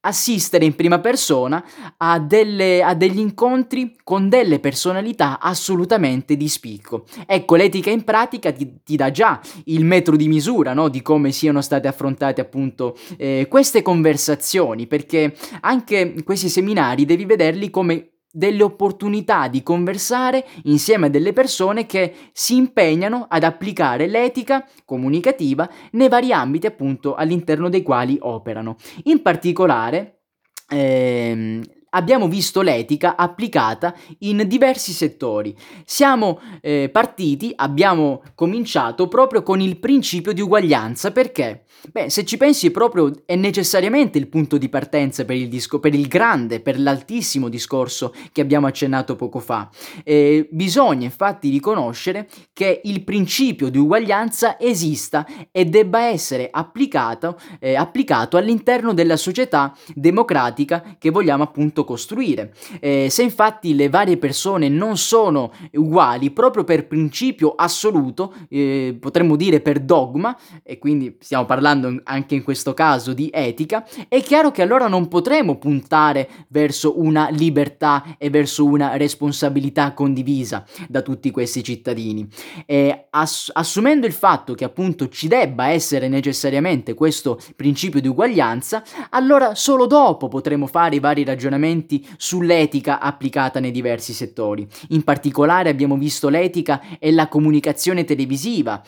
assistere 0.04 0.64
in 0.64 0.74
prima 0.74 1.00
persona 1.00 1.64
a, 1.98 2.18
delle, 2.18 2.82
a, 2.82 2.94
degli 2.94 3.18
incontri 3.18 3.96
con 4.02 4.28
delle 4.28 4.60
personalità 4.60 5.40
assolutamente 5.40 6.36
di 6.36 6.48
spicco. 6.48 7.04
Ecco, 7.26 7.56
l'etica 7.56 7.90
in 7.90 8.04
pratica 8.04 8.52
ti, 8.52 8.80
ti 8.84 8.96
dà 8.96 9.10
già 9.10 9.40
il 9.64 9.84
metro 9.84 10.16
di 10.16 10.28
misura 10.28 10.72
no? 10.72 10.88
di 10.88 11.02
come 11.02 11.32
siano 11.32 11.60
state 11.60 11.88
affrontate 11.88 12.40
appunto 12.40 12.96
eh, 13.16 13.46
queste 13.48 13.82
conversazioni, 13.82 14.86
perché 14.86 15.34
anche 15.60 16.14
questi 16.24 16.48
seminari 16.48 17.04
devi 17.04 17.24
vederli 17.24 17.70
come 17.70 18.13
delle 18.36 18.64
opportunità 18.64 19.46
di 19.46 19.62
conversare 19.62 20.44
insieme 20.64 21.06
a 21.06 21.08
delle 21.08 21.32
persone 21.32 21.86
che 21.86 22.14
si 22.32 22.56
impegnano 22.56 23.26
ad 23.28 23.44
applicare 23.44 24.08
l'etica 24.08 24.66
comunicativa 24.84 25.70
nei 25.92 26.08
vari 26.08 26.32
ambiti 26.32 26.66
appunto 26.66 27.14
all'interno 27.14 27.68
dei 27.68 27.82
quali 27.82 28.16
operano. 28.20 28.74
In 29.04 29.22
particolare 29.22 30.22
ehm, 30.68 31.62
abbiamo 31.94 32.28
visto 32.28 32.60
l'etica 32.60 33.16
applicata 33.16 33.94
in 34.20 34.44
diversi 34.46 34.92
settori. 34.92 35.56
Siamo 35.84 36.40
eh, 36.60 36.88
partiti, 36.92 37.52
abbiamo 37.56 38.22
cominciato 38.34 39.08
proprio 39.08 39.42
con 39.42 39.60
il 39.60 39.78
principio 39.78 40.32
di 40.32 40.40
uguaglianza 40.40 41.12
perché 41.12 41.64
Beh, 41.92 42.08
se 42.08 42.24
ci 42.24 42.38
pensi 42.38 42.70
proprio 42.70 43.12
è 43.26 43.36
necessariamente 43.36 44.16
il 44.16 44.28
punto 44.28 44.56
di 44.56 44.70
partenza 44.70 45.26
per 45.26 45.36
il, 45.36 45.48
disco, 45.48 45.80
per 45.80 45.94
il 45.94 46.08
grande, 46.08 46.60
per 46.60 46.80
l'altissimo 46.80 47.50
discorso 47.50 48.14
che 48.32 48.40
abbiamo 48.40 48.66
accennato 48.66 49.16
poco 49.16 49.38
fa. 49.38 49.68
Eh, 50.02 50.48
bisogna 50.50 51.04
infatti 51.04 51.50
riconoscere 51.50 52.26
che 52.54 52.80
il 52.84 53.04
principio 53.04 53.68
di 53.68 53.76
uguaglianza 53.76 54.58
esista 54.58 55.26
e 55.50 55.66
debba 55.66 56.06
essere 56.06 56.48
applicato, 56.50 57.38
eh, 57.60 57.74
applicato 57.74 58.38
all'interno 58.38 58.94
della 58.94 59.16
società 59.16 59.76
democratica 59.94 60.96
che 60.98 61.10
vogliamo 61.10 61.42
appunto 61.42 61.83
costruire. 61.84 62.54
Eh, 62.80 63.08
se 63.10 63.22
infatti 63.22 63.74
le 63.74 63.88
varie 63.88 64.16
persone 64.16 64.68
non 64.68 64.96
sono 64.96 65.52
uguali 65.72 66.30
proprio 66.30 66.64
per 66.64 66.86
principio 66.86 67.54
assoluto, 67.54 68.34
eh, 68.48 68.96
potremmo 68.98 69.36
dire 69.36 69.60
per 69.60 69.80
dogma, 69.80 70.36
e 70.62 70.78
quindi 70.78 71.16
stiamo 71.20 71.44
parlando 71.44 72.00
anche 72.04 72.34
in 72.34 72.42
questo 72.42 72.74
caso 72.74 73.12
di 73.12 73.30
etica, 73.32 73.86
è 74.08 74.22
chiaro 74.22 74.50
che 74.50 74.62
allora 74.62 74.88
non 74.88 75.08
potremo 75.08 75.56
puntare 75.56 76.28
verso 76.48 77.00
una 77.00 77.28
libertà 77.30 78.16
e 78.18 78.30
verso 78.30 78.64
una 78.64 78.96
responsabilità 78.96 79.92
condivisa 79.92 80.64
da 80.88 81.02
tutti 81.02 81.30
questi 81.30 81.62
cittadini. 81.62 82.26
E 82.66 83.06
ass- 83.10 83.50
assumendo 83.52 84.06
il 84.06 84.12
fatto 84.12 84.54
che 84.54 84.64
appunto 84.64 85.08
ci 85.08 85.28
debba 85.28 85.68
essere 85.68 86.08
necessariamente 86.08 86.94
questo 86.94 87.38
principio 87.56 88.00
di 88.00 88.08
uguaglianza, 88.08 88.82
allora 89.10 89.54
solo 89.54 89.86
dopo 89.86 90.28
potremo 90.28 90.66
fare 90.66 90.96
i 90.96 91.00
vari 91.00 91.24
ragionamenti 91.24 91.73
sull'etica 92.16 93.00
applicata 93.00 93.60
nei 93.60 93.70
diversi 93.70 94.12
settori. 94.12 94.66
In 94.90 95.02
particolare 95.02 95.68
abbiamo 95.70 95.96
visto 95.96 96.28
l'etica 96.28 96.80
e 96.98 97.12
la 97.12 97.28
comunicazione 97.28 98.04
televisiva, 98.04 98.82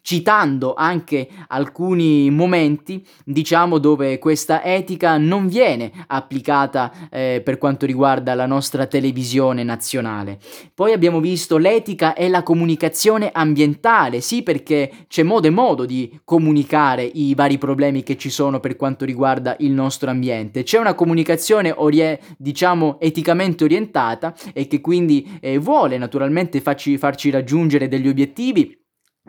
citando 0.00 0.74
anche 0.74 1.28
alcuni 1.48 2.30
momenti, 2.30 3.06
diciamo, 3.24 3.78
dove 3.78 4.18
questa 4.18 4.62
etica 4.64 5.18
non 5.18 5.46
viene 5.46 5.92
applicata 6.06 6.92
eh, 7.10 7.42
per 7.44 7.58
quanto 7.58 7.86
riguarda 7.86 8.34
la 8.34 8.46
nostra 8.46 8.86
televisione 8.86 9.62
nazionale. 9.62 10.38
Poi 10.74 10.92
abbiamo 10.92 11.20
visto 11.20 11.58
l'etica 11.58 12.14
e 12.14 12.28
la 12.28 12.42
comunicazione 12.42 13.30
ambientale, 13.32 14.20
sì 14.20 14.42
perché 14.42 14.90
c'è 15.08 15.22
modo 15.22 15.46
e 15.46 15.50
modo 15.50 15.84
di 15.84 16.20
comunicare 16.24 17.02
i 17.02 17.34
vari 17.34 17.58
problemi 17.58 18.02
che 18.02 18.16
ci 18.16 18.30
sono 18.30 18.60
per 18.60 18.76
quanto 18.76 19.04
riguarda 19.04 19.56
il 19.60 19.72
nostro 19.72 20.10
ambiente. 20.10 20.62
C'è 20.62 20.78
una 20.78 20.94
comunicazione, 20.94 21.72
orie- 21.76 22.20
diciamo, 22.36 22.98
eticamente 23.00 23.64
orientata 23.64 24.34
e 24.52 24.66
che 24.66 24.80
quindi 24.80 25.38
eh, 25.40 25.58
vuole 25.58 25.98
naturalmente 25.98 26.60
farci, 26.60 26.98
farci 26.98 27.30
raggiungere 27.30 27.88
degli 27.88 28.08
obiettivi 28.08 28.79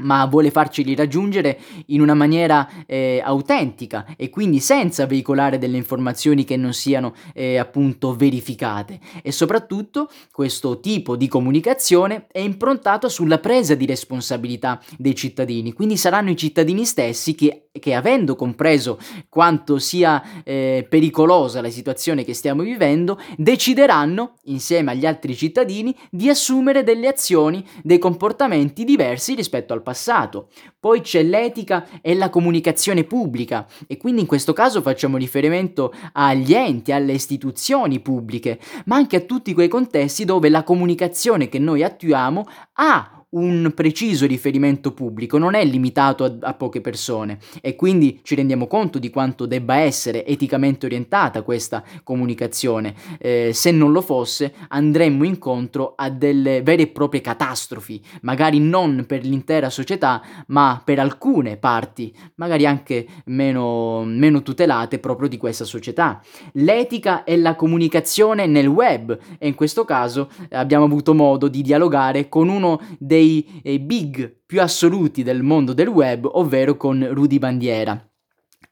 ma 0.01 0.25
vuole 0.25 0.51
farceli 0.51 0.95
raggiungere 0.95 1.59
in 1.87 2.01
una 2.01 2.13
maniera 2.13 2.67
eh, 2.85 3.21
autentica 3.23 4.05
e 4.17 4.29
quindi 4.29 4.59
senza 4.59 5.05
veicolare 5.05 5.57
delle 5.57 5.77
informazioni 5.77 6.43
che 6.43 6.57
non 6.57 6.73
siano 6.73 7.13
eh, 7.33 7.57
appunto 7.57 8.15
verificate. 8.15 8.99
E 9.21 9.31
soprattutto 9.31 10.09
questo 10.31 10.79
tipo 10.79 11.15
di 11.15 11.27
comunicazione 11.27 12.27
è 12.31 12.39
improntato 12.39 13.09
sulla 13.09 13.39
presa 13.39 13.75
di 13.75 13.85
responsabilità 13.85 14.81
dei 14.97 15.15
cittadini. 15.15 15.73
Quindi 15.73 15.97
saranno 15.97 16.29
i 16.31 16.37
cittadini 16.37 16.85
stessi 16.85 17.35
che, 17.35 17.69
che 17.71 17.93
avendo 17.93 18.35
compreso 18.35 18.99
quanto 19.29 19.79
sia 19.79 20.43
eh, 20.43 20.85
pericolosa 20.89 21.61
la 21.61 21.69
situazione 21.69 22.23
che 22.23 22.33
stiamo 22.33 22.63
vivendo 22.63 23.19
decideranno 23.37 24.35
insieme 24.45 24.91
agli 24.91 25.05
altri 25.05 25.35
cittadini 25.35 25.95
di 26.09 26.29
assumere 26.29 26.83
delle 26.83 27.07
azioni 27.07 27.65
dei 27.83 27.97
comportamenti 27.97 28.83
diversi 28.83 29.35
rispetto 29.35 29.73
al 29.73 29.81
passato 29.81 29.90
passato. 29.91 30.47
Poi 30.79 31.01
c'è 31.01 31.21
l'etica 31.21 31.85
e 32.01 32.15
la 32.15 32.29
comunicazione 32.29 33.03
pubblica 33.03 33.67
e 33.87 33.97
quindi 33.97 34.21
in 34.21 34.27
questo 34.27 34.53
caso 34.53 34.81
facciamo 34.81 35.17
riferimento 35.17 35.93
agli 36.13 36.53
enti, 36.53 36.91
alle 36.91 37.13
istituzioni 37.13 37.99
pubbliche, 37.99 38.59
ma 38.85 38.95
anche 38.95 39.17
a 39.17 39.21
tutti 39.21 39.53
quei 39.53 39.67
contesti 39.67 40.23
dove 40.25 40.49
la 40.49 40.63
comunicazione 40.63 41.49
che 41.49 41.59
noi 41.59 41.83
attuiamo 41.83 42.47
ha 42.75 43.20
un 43.31 43.71
preciso 43.73 44.25
riferimento 44.25 44.93
pubblico, 44.93 45.37
non 45.37 45.53
è 45.53 45.63
limitato 45.63 46.23
a, 46.23 46.35
a, 46.41 46.53
poche 46.53 46.81
persone 46.81 47.37
e 47.61 47.75
quindi 47.75 48.19
ci 48.23 48.35
rendiamo 48.35 48.67
conto 48.67 48.99
di 48.99 49.09
quanto 49.09 49.45
debba 49.45 49.75
essere 49.75 50.25
eticamente 50.25 50.85
orientata 50.85 51.41
questa 51.43 51.83
comunicazione. 52.03 52.93
Eh, 53.19 53.51
se 53.53 53.71
non 53.71 53.91
lo 53.91 54.01
fosse 54.01 54.53
andremmo 54.67 55.23
incontro 55.23 55.93
a 55.95 56.09
delle 56.09 56.61
vere 56.61 56.83
e 56.83 56.87
proprie 56.87 57.21
catastrofi, 57.21 58.01
magari 58.21 58.59
non 58.59 59.05
per 59.07 59.23
l'intera 59.23 59.69
società, 59.69 60.21
ma 60.47 60.81
per 60.83 60.99
alcune 60.99 61.57
parti, 61.57 62.13
magari 62.35 62.65
anche 62.65 63.07
meno, 63.25 64.03
meno 64.03 64.41
tutelate 64.41 64.99
proprio 64.99 65.29
di 65.29 65.37
questa 65.37 65.63
società. 65.63 66.21
L'etica 66.53 67.23
e 67.23 67.37
la 67.37 67.55
comunicazione 67.55 68.45
nel 68.45 68.67
web 68.67 69.17
e 69.37 69.47
in 69.47 69.55
questo 69.55 69.85
caso 69.85 70.29
abbiamo 70.49 70.83
avuto 70.85 71.13
modo 71.13 71.47
di 71.47 71.61
dialogare 71.61 72.27
con 72.27 72.49
uno 72.49 72.81
dei 72.97 73.20
eh, 73.63 73.79
big 73.79 74.41
più 74.45 74.61
assoluti 74.61 75.23
del 75.23 75.43
mondo 75.43 75.73
del 75.73 75.87
web, 75.87 76.29
ovvero 76.31 76.77
con 76.77 77.07
Rudy 77.11 77.39
Bandiera. 77.39 78.05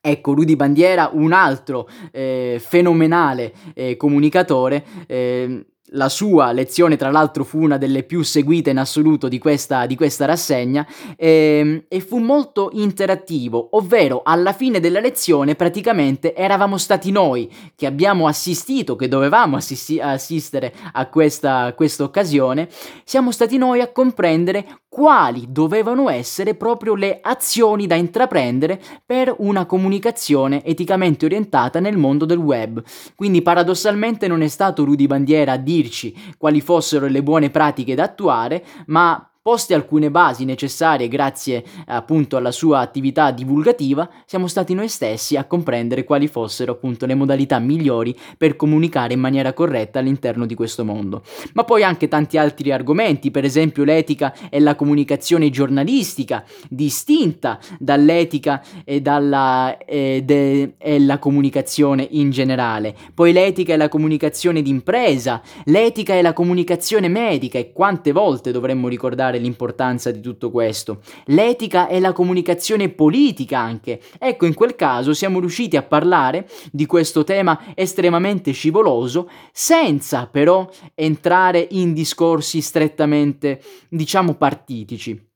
Ecco, 0.01 0.33
Rudy 0.33 0.55
Bandiera, 0.55 1.09
un 1.11 1.33
altro 1.33 1.87
eh, 2.11 2.61
fenomenale 2.63 3.53
eh, 3.73 3.97
comunicatore, 3.97 4.85
eh, 5.07 5.65
la 5.91 6.09
sua 6.09 6.51
lezione, 6.51 6.97
tra 6.97 7.09
l'altro, 7.09 7.43
fu 7.43 7.61
una 7.61 7.77
delle 7.77 8.03
più 8.03 8.21
seguite 8.23 8.69
in 8.69 8.77
assoluto 8.77 9.27
di 9.27 9.37
questa, 9.39 9.85
di 9.85 9.95
questa 9.95 10.25
rassegna 10.25 10.85
e, 11.15 11.59
ehm, 11.59 11.83
e, 11.87 11.99
fu 12.01 12.17
molto 12.17 12.69
interattivo, 12.73 13.69
ovvero 13.71 14.21
alla 14.23 14.53
fine 14.53 14.79
della 14.79 14.99
lezione 14.99 15.55
praticamente 15.55 16.35
eravamo 16.35 16.77
stati 16.77 17.11
noi 17.11 17.51
che 17.75 17.85
abbiamo 17.85 18.27
assistito, 18.27 18.95
che 18.95 19.07
dovevamo 19.07 19.55
assisti- 19.55 19.99
assistere 19.99 20.73
a 20.93 21.07
questa 21.07 21.73
occasione, 21.99 22.67
siamo 23.03 23.31
stati 23.31 23.57
noi 23.57 23.81
a 23.81 23.91
comprendere 23.91 24.65
quali 24.89 25.45
dovevano 25.49 26.09
essere 26.09 26.55
proprio 26.55 26.95
le 26.95 27.19
azioni 27.21 27.85
da 27.85 27.93
intraprendere 27.93 28.81
per 29.05 29.33
una 29.37 29.67
comunicazione 29.67 30.65
eticamente 30.65 31.25
orientata 31.25 31.79
nel 31.79 31.95
mondo 31.95 32.25
del 32.25 32.39
web. 32.39 32.83
Quindi 33.15 33.43
paradossalmente 33.43 34.27
non 34.27 34.41
è 34.41 34.47
stato 34.47 34.83
Rudy 34.83 35.05
Bandiera 35.05 35.53
a 35.53 35.57
dirci 35.57 36.33
quali 36.37 36.59
fossero 36.59 37.05
le 37.05 37.21
buone 37.21 37.51
pratiche 37.51 37.93
da 37.93 38.03
attuare, 38.03 38.65
ma 38.87 39.28
Poste 39.49 39.73
alcune 39.73 40.11
basi 40.11 40.45
necessarie 40.45 41.07
grazie 41.07 41.63
appunto 41.87 42.37
alla 42.37 42.51
sua 42.51 42.81
attività 42.81 43.31
divulgativa, 43.31 44.07
siamo 44.27 44.45
stati 44.45 44.75
noi 44.75 44.89
stessi 44.89 45.37
a 45.37 45.45
comprendere 45.45 46.03
quali 46.03 46.27
fossero 46.27 46.73
appunto 46.73 47.07
le 47.07 47.15
modalità 47.15 47.57
migliori 47.57 48.15
per 48.37 48.55
comunicare 48.55 49.15
in 49.15 49.19
maniera 49.19 49.53
corretta 49.53 49.97
all'interno 49.97 50.45
di 50.45 50.53
questo 50.53 50.85
mondo. 50.85 51.23
Ma 51.53 51.63
poi 51.63 51.81
anche 51.81 52.07
tanti 52.07 52.37
altri 52.37 52.71
argomenti, 52.71 53.31
per 53.31 53.43
esempio 53.43 53.83
l'etica 53.83 54.35
e 54.51 54.59
la 54.59 54.75
comunicazione 54.75 55.49
giornalistica, 55.49 56.43
distinta 56.69 57.57
dall'etica 57.79 58.63
e 58.85 59.01
dalla 59.01 59.79
e 59.83 60.21
de, 60.23 60.75
e 60.77 60.99
la 60.99 61.17
comunicazione 61.17 62.07
in 62.11 62.29
generale. 62.29 62.95
Poi 63.15 63.33
l'etica 63.33 63.73
e 63.73 63.77
la 63.77 63.89
comunicazione 63.89 64.61
d'impresa, 64.61 65.41
l'etica 65.65 66.13
e 66.13 66.21
la 66.21 66.33
comunicazione 66.33 67.07
medica 67.07 67.57
e 67.57 67.73
quante 67.73 68.11
volte 68.11 68.51
dovremmo 68.51 68.87
ricordare 68.87 69.37
l'importanza 69.39 70.11
di 70.11 70.21
tutto 70.21 70.51
questo. 70.51 71.01
L'etica 71.25 71.87
e 71.87 71.99
la 71.99 72.13
comunicazione 72.13 72.89
politica 72.89 73.59
anche. 73.59 74.01
Ecco, 74.17 74.45
in 74.45 74.53
quel 74.53 74.75
caso 74.75 75.13
siamo 75.13 75.39
riusciti 75.39 75.77
a 75.77 75.83
parlare 75.83 76.47
di 76.71 76.85
questo 76.85 77.23
tema 77.23 77.73
estremamente 77.75 78.51
scivoloso 78.51 79.29
senza 79.51 80.27
però 80.27 80.69
entrare 80.93 81.67
in 81.71 81.93
discorsi 81.93 82.61
strettamente, 82.61 83.61
diciamo, 83.89 84.35
partitici. 84.35 85.28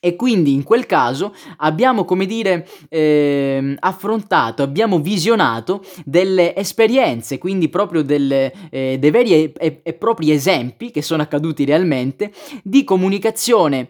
E 0.00 0.14
quindi 0.14 0.52
in 0.52 0.62
quel 0.62 0.86
caso 0.86 1.34
abbiamo, 1.56 2.04
come 2.04 2.24
dire, 2.24 2.68
eh, 2.88 3.74
affrontato, 3.80 4.62
abbiamo 4.62 5.00
visionato 5.00 5.82
delle 6.04 6.54
esperienze, 6.54 7.38
quindi 7.38 7.68
proprio 7.68 8.02
delle, 8.02 8.52
eh, 8.70 8.96
dei 8.98 9.10
veri 9.10 9.32
e, 9.32 9.52
e, 9.58 9.80
e 9.82 9.92
propri 9.94 10.30
esempi 10.30 10.92
che 10.92 11.02
sono 11.02 11.22
accaduti 11.22 11.64
realmente 11.64 12.32
di 12.62 12.84
comunicazione 12.84 13.88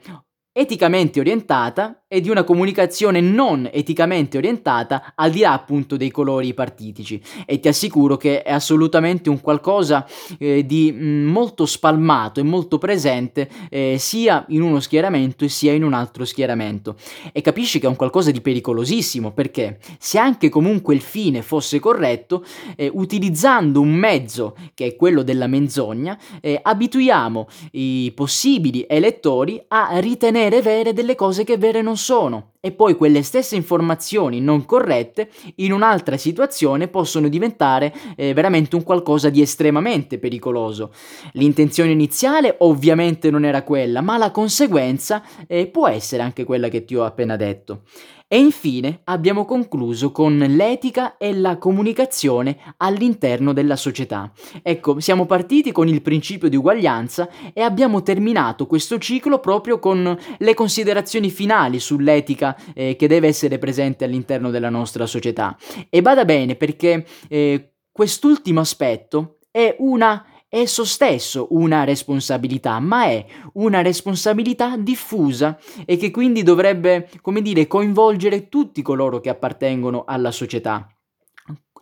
eticamente 0.59 1.21
orientata 1.21 2.05
e 2.11 2.23
di 2.23 2.31
una 2.31 2.42
comunicazione 2.42 3.21
non 3.21 3.68
eticamente 3.71 4.38
orientata 4.38 5.12
al 5.14 5.31
di 5.31 5.40
là 5.40 5.53
appunto 5.53 5.99
dei 5.99 6.11
colori 6.11 6.55
partitici. 6.55 7.21
E 7.44 7.61
ti 7.61 7.68
assicuro 7.68 8.16
che 8.16 8.42
è 8.42 8.51
assolutamente 8.51 9.29
un 9.29 9.42
qualcosa 9.42 10.07
eh, 10.38 10.64
di 10.64 10.90
mm, 10.90 11.29
molto 11.29 11.66
spalmato 11.66 12.40
e 12.40 12.44
molto 12.44 12.79
presente 12.79 13.51
eh, 13.68 13.97
sia 13.99 14.47
in 14.49 14.62
uno 14.62 14.81
schieramento 14.81 15.47
sia 15.49 15.73
in 15.73 15.85
un 15.85 15.92
altro 15.92 16.25
schieramento. 16.25 16.97
E 17.31 17.42
capisci 17.42 17.79
che 17.79 17.87
è 17.87 17.88
un 17.88 17.97
qualcosa 17.97 18.31
di 18.31 18.40
pericolosissimo 18.40 19.33
perché 19.33 19.79
se 19.99 20.18
anche 20.18 20.49
comunque 20.49 20.94
il 20.94 21.03
fine 21.03 21.42
fosse 21.42 21.79
corretto 21.79 22.42
eh, 22.77 22.90
utilizzando 22.92 23.81
un 23.81 23.92
mezzo 23.92 24.57
che 24.73 24.87
è 24.87 24.97
quello 24.97 25.23
della 25.23 25.47
menzogna 25.47 26.18
eh, 26.40 26.59
abituiamo 26.62 27.49
i 27.73 28.12
possibili 28.14 28.87
elettori 28.88 29.62
a 29.68 29.99
ritenere 29.99 30.62
vere 30.62 30.94
delle 30.94 31.14
cose 31.14 31.44
che 31.44 31.59
vere 31.59 31.83
non 31.83 31.97
sono 31.98 32.52
e 32.61 32.72
poi 32.72 32.96
quelle 32.96 33.22
stesse 33.22 33.56
informazioni 33.56 34.40
non 34.40 34.64
corrette 34.64 35.30
in 35.56 35.72
un'altra 35.72 36.16
situazione 36.16 36.88
possono 36.88 37.28
diventare 37.28 37.94
eh, 38.16 38.32
veramente 38.32 38.74
un 38.76 38.82
qualcosa 38.82 39.28
di 39.28 39.42
estremamente 39.42 40.18
pericoloso. 40.18 40.92
L'intenzione 41.32 41.90
iniziale 41.90 42.56
ovviamente 42.61 43.30
non 43.30 43.44
era 43.44 43.62
quella, 43.62 44.00
ma 44.00 44.16
la 44.16 44.30
conseguenza 44.30 45.22
eh, 45.46 45.66
può 45.66 45.87
essere 45.88 46.22
anche 46.22 46.44
quella 46.44 46.68
che 46.68 46.84
ti 46.84 46.94
ho 46.96 47.04
appena 47.04 47.37
detto. 47.37 47.82
E 48.31 48.38
infine 48.38 49.01
abbiamo 49.05 49.47
concluso 49.47 50.12
con 50.12 50.37
l'etica 50.37 51.17
e 51.17 51.33
la 51.33 51.57
comunicazione 51.57 52.75
all'interno 52.77 53.55
della 53.55 53.75
società. 53.75 54.31
Ecco, 54.62 55.01
siamo 55.01 55.25
partiti 55.25 55.73
con 55.73 55.88
il 55.88 56.03
principio 56.03 56.51
di 56.51 56.57
uguaglianza 56.57 57.31
e 57.55 57.62
abbiamo 57.62 58.03
terminato 58.03 58.67
questo 58.67 58.99
ciclo 58.99 59.38
proprio 59.38 59.79
con 59.79 60.14
le 60.37 60.53
considerazioni 60.53 61.31
finali 61.31 61.81
sull'etica 61.81 62.55
eh, 62.75 62.97
che 62.97 63.09
deve 63.09 63.29
essere 63.29 63.57
presente 63.57 64.05
all'interno 64.05 64.51
della 64.51 64.69
nostra 64.69 65.07
società. 65.07 65.57
E 65.88 66.03
bada 66.03 66.27
bene 66.27 66.55
perché 66.55 67.07
eh, 67.29 67.73
quest'ultimo 67.91 68.61
aspetto 68.61 69.38
è 69.51 69.75
una 69.79 70.23
esso 70.48 70.84
stesso 70.84 71.48
una 71.50 71.84
responsabilità, 71.84 72.78
ma 72.78 73.04
è 73.04 73.24
una 73.54 73.82
responsabilità 73.82 74.76
diffusa 74.76 75.58
e 75.84 75.96
che 75.96 76.11
quindi 76.11 76.42
dovrebbe, 76.42 77.08
come 77.20 77.42
dire, 77.42 77.66
coinvolgere 77.66 78.48
tutti 78.48 78.82
coloro 78.82 79.20
che 79.20 79.28
appartengono 79.28 80.04
alla 80.06 80.30
società. 80.30 80.88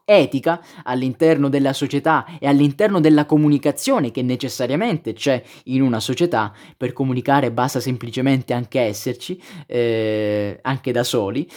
Etica 0.09 0.65
all'interno 0.85 1.49
della 1.49 1.73
società 1.73 2.39
e 2.39 2.47
all'interno 2.47 3.01
della 3.01 3.27
comunicazione 3.27 4.13
che 4.13 4.23
necessariamente 4.23 5.15
c'è 5.15 5.43
in 5.65 5.83
una 5.83 5.99
società, 5.99 6.53
per 6.77 6.93
comunicare 6.93 7.51
basta 7.51 7.81
semplicemente 7.81 8.53
anche 8.53 8.81
esserci, 8.81 9.41
eh, 9.67 10.61
anche 10.63 10.93
da 10.93 11.03
soli, 11.03 11.49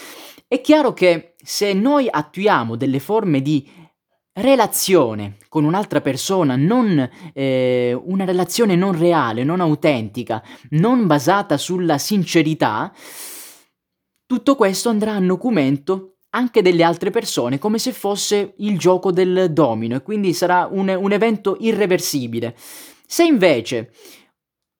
è 0.47 0.61
chiaro 0.61 0.93
che 0.93 1.35
se 1.43 1.73
noi 1.73 2.07
attuiamo 2.09 2.75
delle 2.75 2.99
forme 2.99 3.43
di 3.43 3.69
relazione 4.33 5.37
con 5.49 5.63
un'altra 5.63 6.01
persona, 6.01 6.55
non 6.55 7.09
eh, 7.33 7.99
una 8.01 8.25
relazione 8.25 8.75
non 8.75 8.97
reale, 8.97 9.43
non 9.43 9.59
autentica, 9.59 10.43
non 10.71 11.07
basata 11.07 11.57
sulla 11.57 11.97
sincerità, 11.97 12.93
tutto 14.25 14.55
questo 14.55 14.89
andrà 14.89 15.13
a 15.13 15.19
nocumento 15.19 16.17
anche 16.31 16.61
delle 16.61 16.83
altre 16.83 17.09
persone, 17.09 17.57
come 17.57 17.79
se 17.79 17.91
fosse 17.91 18.53
il 18.57 18.77
gioco 18.77 19.11
del 19.11 19.51
domino, 19.51 19.95
e 19.95 20.03
quindi 20.03 20.33
sarà 20.33 20.67
un, 20.71 20.87
un 20.89 21.11
evento 21.11 21.57
irreversibile. 21.59 22.55
Se 23.07 23.23
invece 23.23 23.91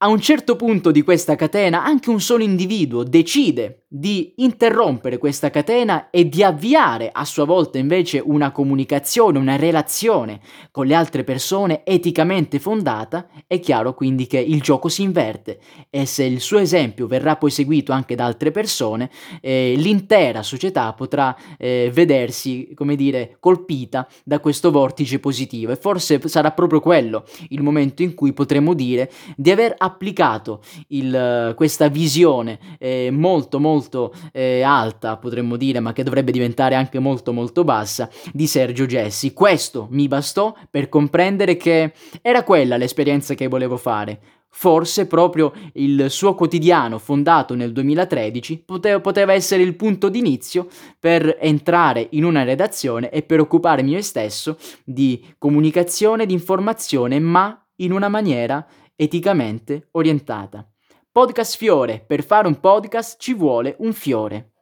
a 0.02 0.08
un 0.08 0.22
certo 0.22 0.56
punto 0.56 0.92
di 0.92 1.02
questa 1.02 1.36
catena 1.36 1.84
anche 1.84 2.10
un 2.10 2.22
solo 2.22 2.44
individuo 2.44 3.04
decide 3.04 3.84
di 3.92 4.34
interrompere 4.38 5.18
questa 5.18 5.50
catena 5.50 6.12
e 6.12 6.30
di 6.30 6.44
avviare 6.44 7.10
a 7.12 7.26
sua 7.26 7.44
volta 7.44 7.80
invece 7.80 8.22
una 8.24 8.52
comunicazione, 8.52 9.40
una 9.40 9.56
relazione 9.56 10.42
con 10.70 10.86
le 10.86 10.94
altre 10.94 11.24
persone 11.24 11.84
eticamente 11.84 12.60
fondata, 12.60 13.28
è 13.48 13.60
chiaro 13.60 13.96
quindi 13.96 14.28
che 14.28 14.38
il 14.38 14.62
gioco 14.62 14.90
si 14.90 15.02
inverte 15.02 15.60
e 15.90 16.06
se 16.06 16.24
il 16.24 16.40
suo 16.40 16.60
esempio 16.60 17.08
verrà 17.08 17.36
poi 17.36 17.50
seguito 17.50 17.92
anche 17.92 18.14
da 18.14 18.26
altre 18.26 18.52
persone, 18.52 19.10
eh, 19.42 19.74
l'intera 19.76 20.44
società 20.44 20.94
potrà 20.94 21.36
eh, 21.58 21.90
vedersi, 21.92 22.72
come 22.76 22.96
dire, 22.96 23.38
colpita 23.40 24.08
da 24.24 24.40
questo 24.40 24.70
vortice 24.70 25.18
positivo. 25.18 25.72
E 25.72 25.76
forse 25.76 26.22
sarà 26.28 26.52
proprio 26.52 26.80
quello 26.80 27.26
il 27.50 27.64
momento 27.64 28.04
in 28.04 28.14
cui 28.14 28.34
potremo 28.34 28.76
dire 28.76 29.12
di 29.36 29.50
aver 29.50 29.74
applicato 29.90 30.62
il, 30.90 31.14
eh, 31.14 31.54
questa 31.56 31.90
visione 31.90 32.60
eh, 32.78 33.10
molto 33.12 33.60
molto 33.60 34.14
eh, 34.32 34.62
alta, 34.62 35.18
potremmo 35.18 35.58
dire, 35.58 35.80
ma 35.80 35.94
che 35.94 36.04
dovrebbe 36.04 36.32
diventare 36.32 36.76
anche 36.76 37.00
molto 37.00 37.34
molto 37.34 37.64
bassa, 37.64 38.10
di 38.32 38.48
Sergio 38.48 38.86
Gessi. 38.86 39.34
Questo 39.34 39.88
mi 39.92 40.08
bastò 40.08 40.56
per 40.70 40.90
comprendere 40.90 41.58
che 41.58 41.94
era 42.22 42.44
quella 42.44 42.78
l'esperienza 42.78 43.34
che 43.34 43.48
volevo 43.48 43.78
fare. 43.78 44.20
Forse 44.52 45.06
proprio 45.06 45.54
il 45.74 46.10
suo 46.10 46.34
quotidiano 46.34 46.98
fondato 46.98 47.54
nel 47.54 47.72
2013 47.72 48.64
pote- 48.66 49.00
poteva 49.00 49.34
essere 49.34 49.62
il 49.62 49.76
punto 49.76 50.10
d'inizio 50.10 50.68
per 51.00 51.38
entrare 51.40 52.08
in 52.12 52.26
una 52.26 52.44
redazione 52.44 53.12
e 53.12 53.22
per 53.22 53.40
occuparmi 53.40 53.92
io 53.92 54.02
stesso 54.02 54.58
di 54.84 55.24
comunicazione, 55.38 56.26
di 56.26 56.34
informazione, 56.34 57.20
ma 57.20 57.64
in 57.78 57.92
una 57.92 58.10
maniera 58.10 58.66
eticamente 59.02 59.88
orientata. 59.92 60.70
Podcast 61.10 61.56
Fiore, 61.56 62.04
per 62.06 62.22
fare 62.22 62.48
un 62.48 62.60
podcast 62.60 63.18
ci 63.18 63.34
vuole 63.34 63.78
un 63.80 63.94
fiore. 63.94 64.56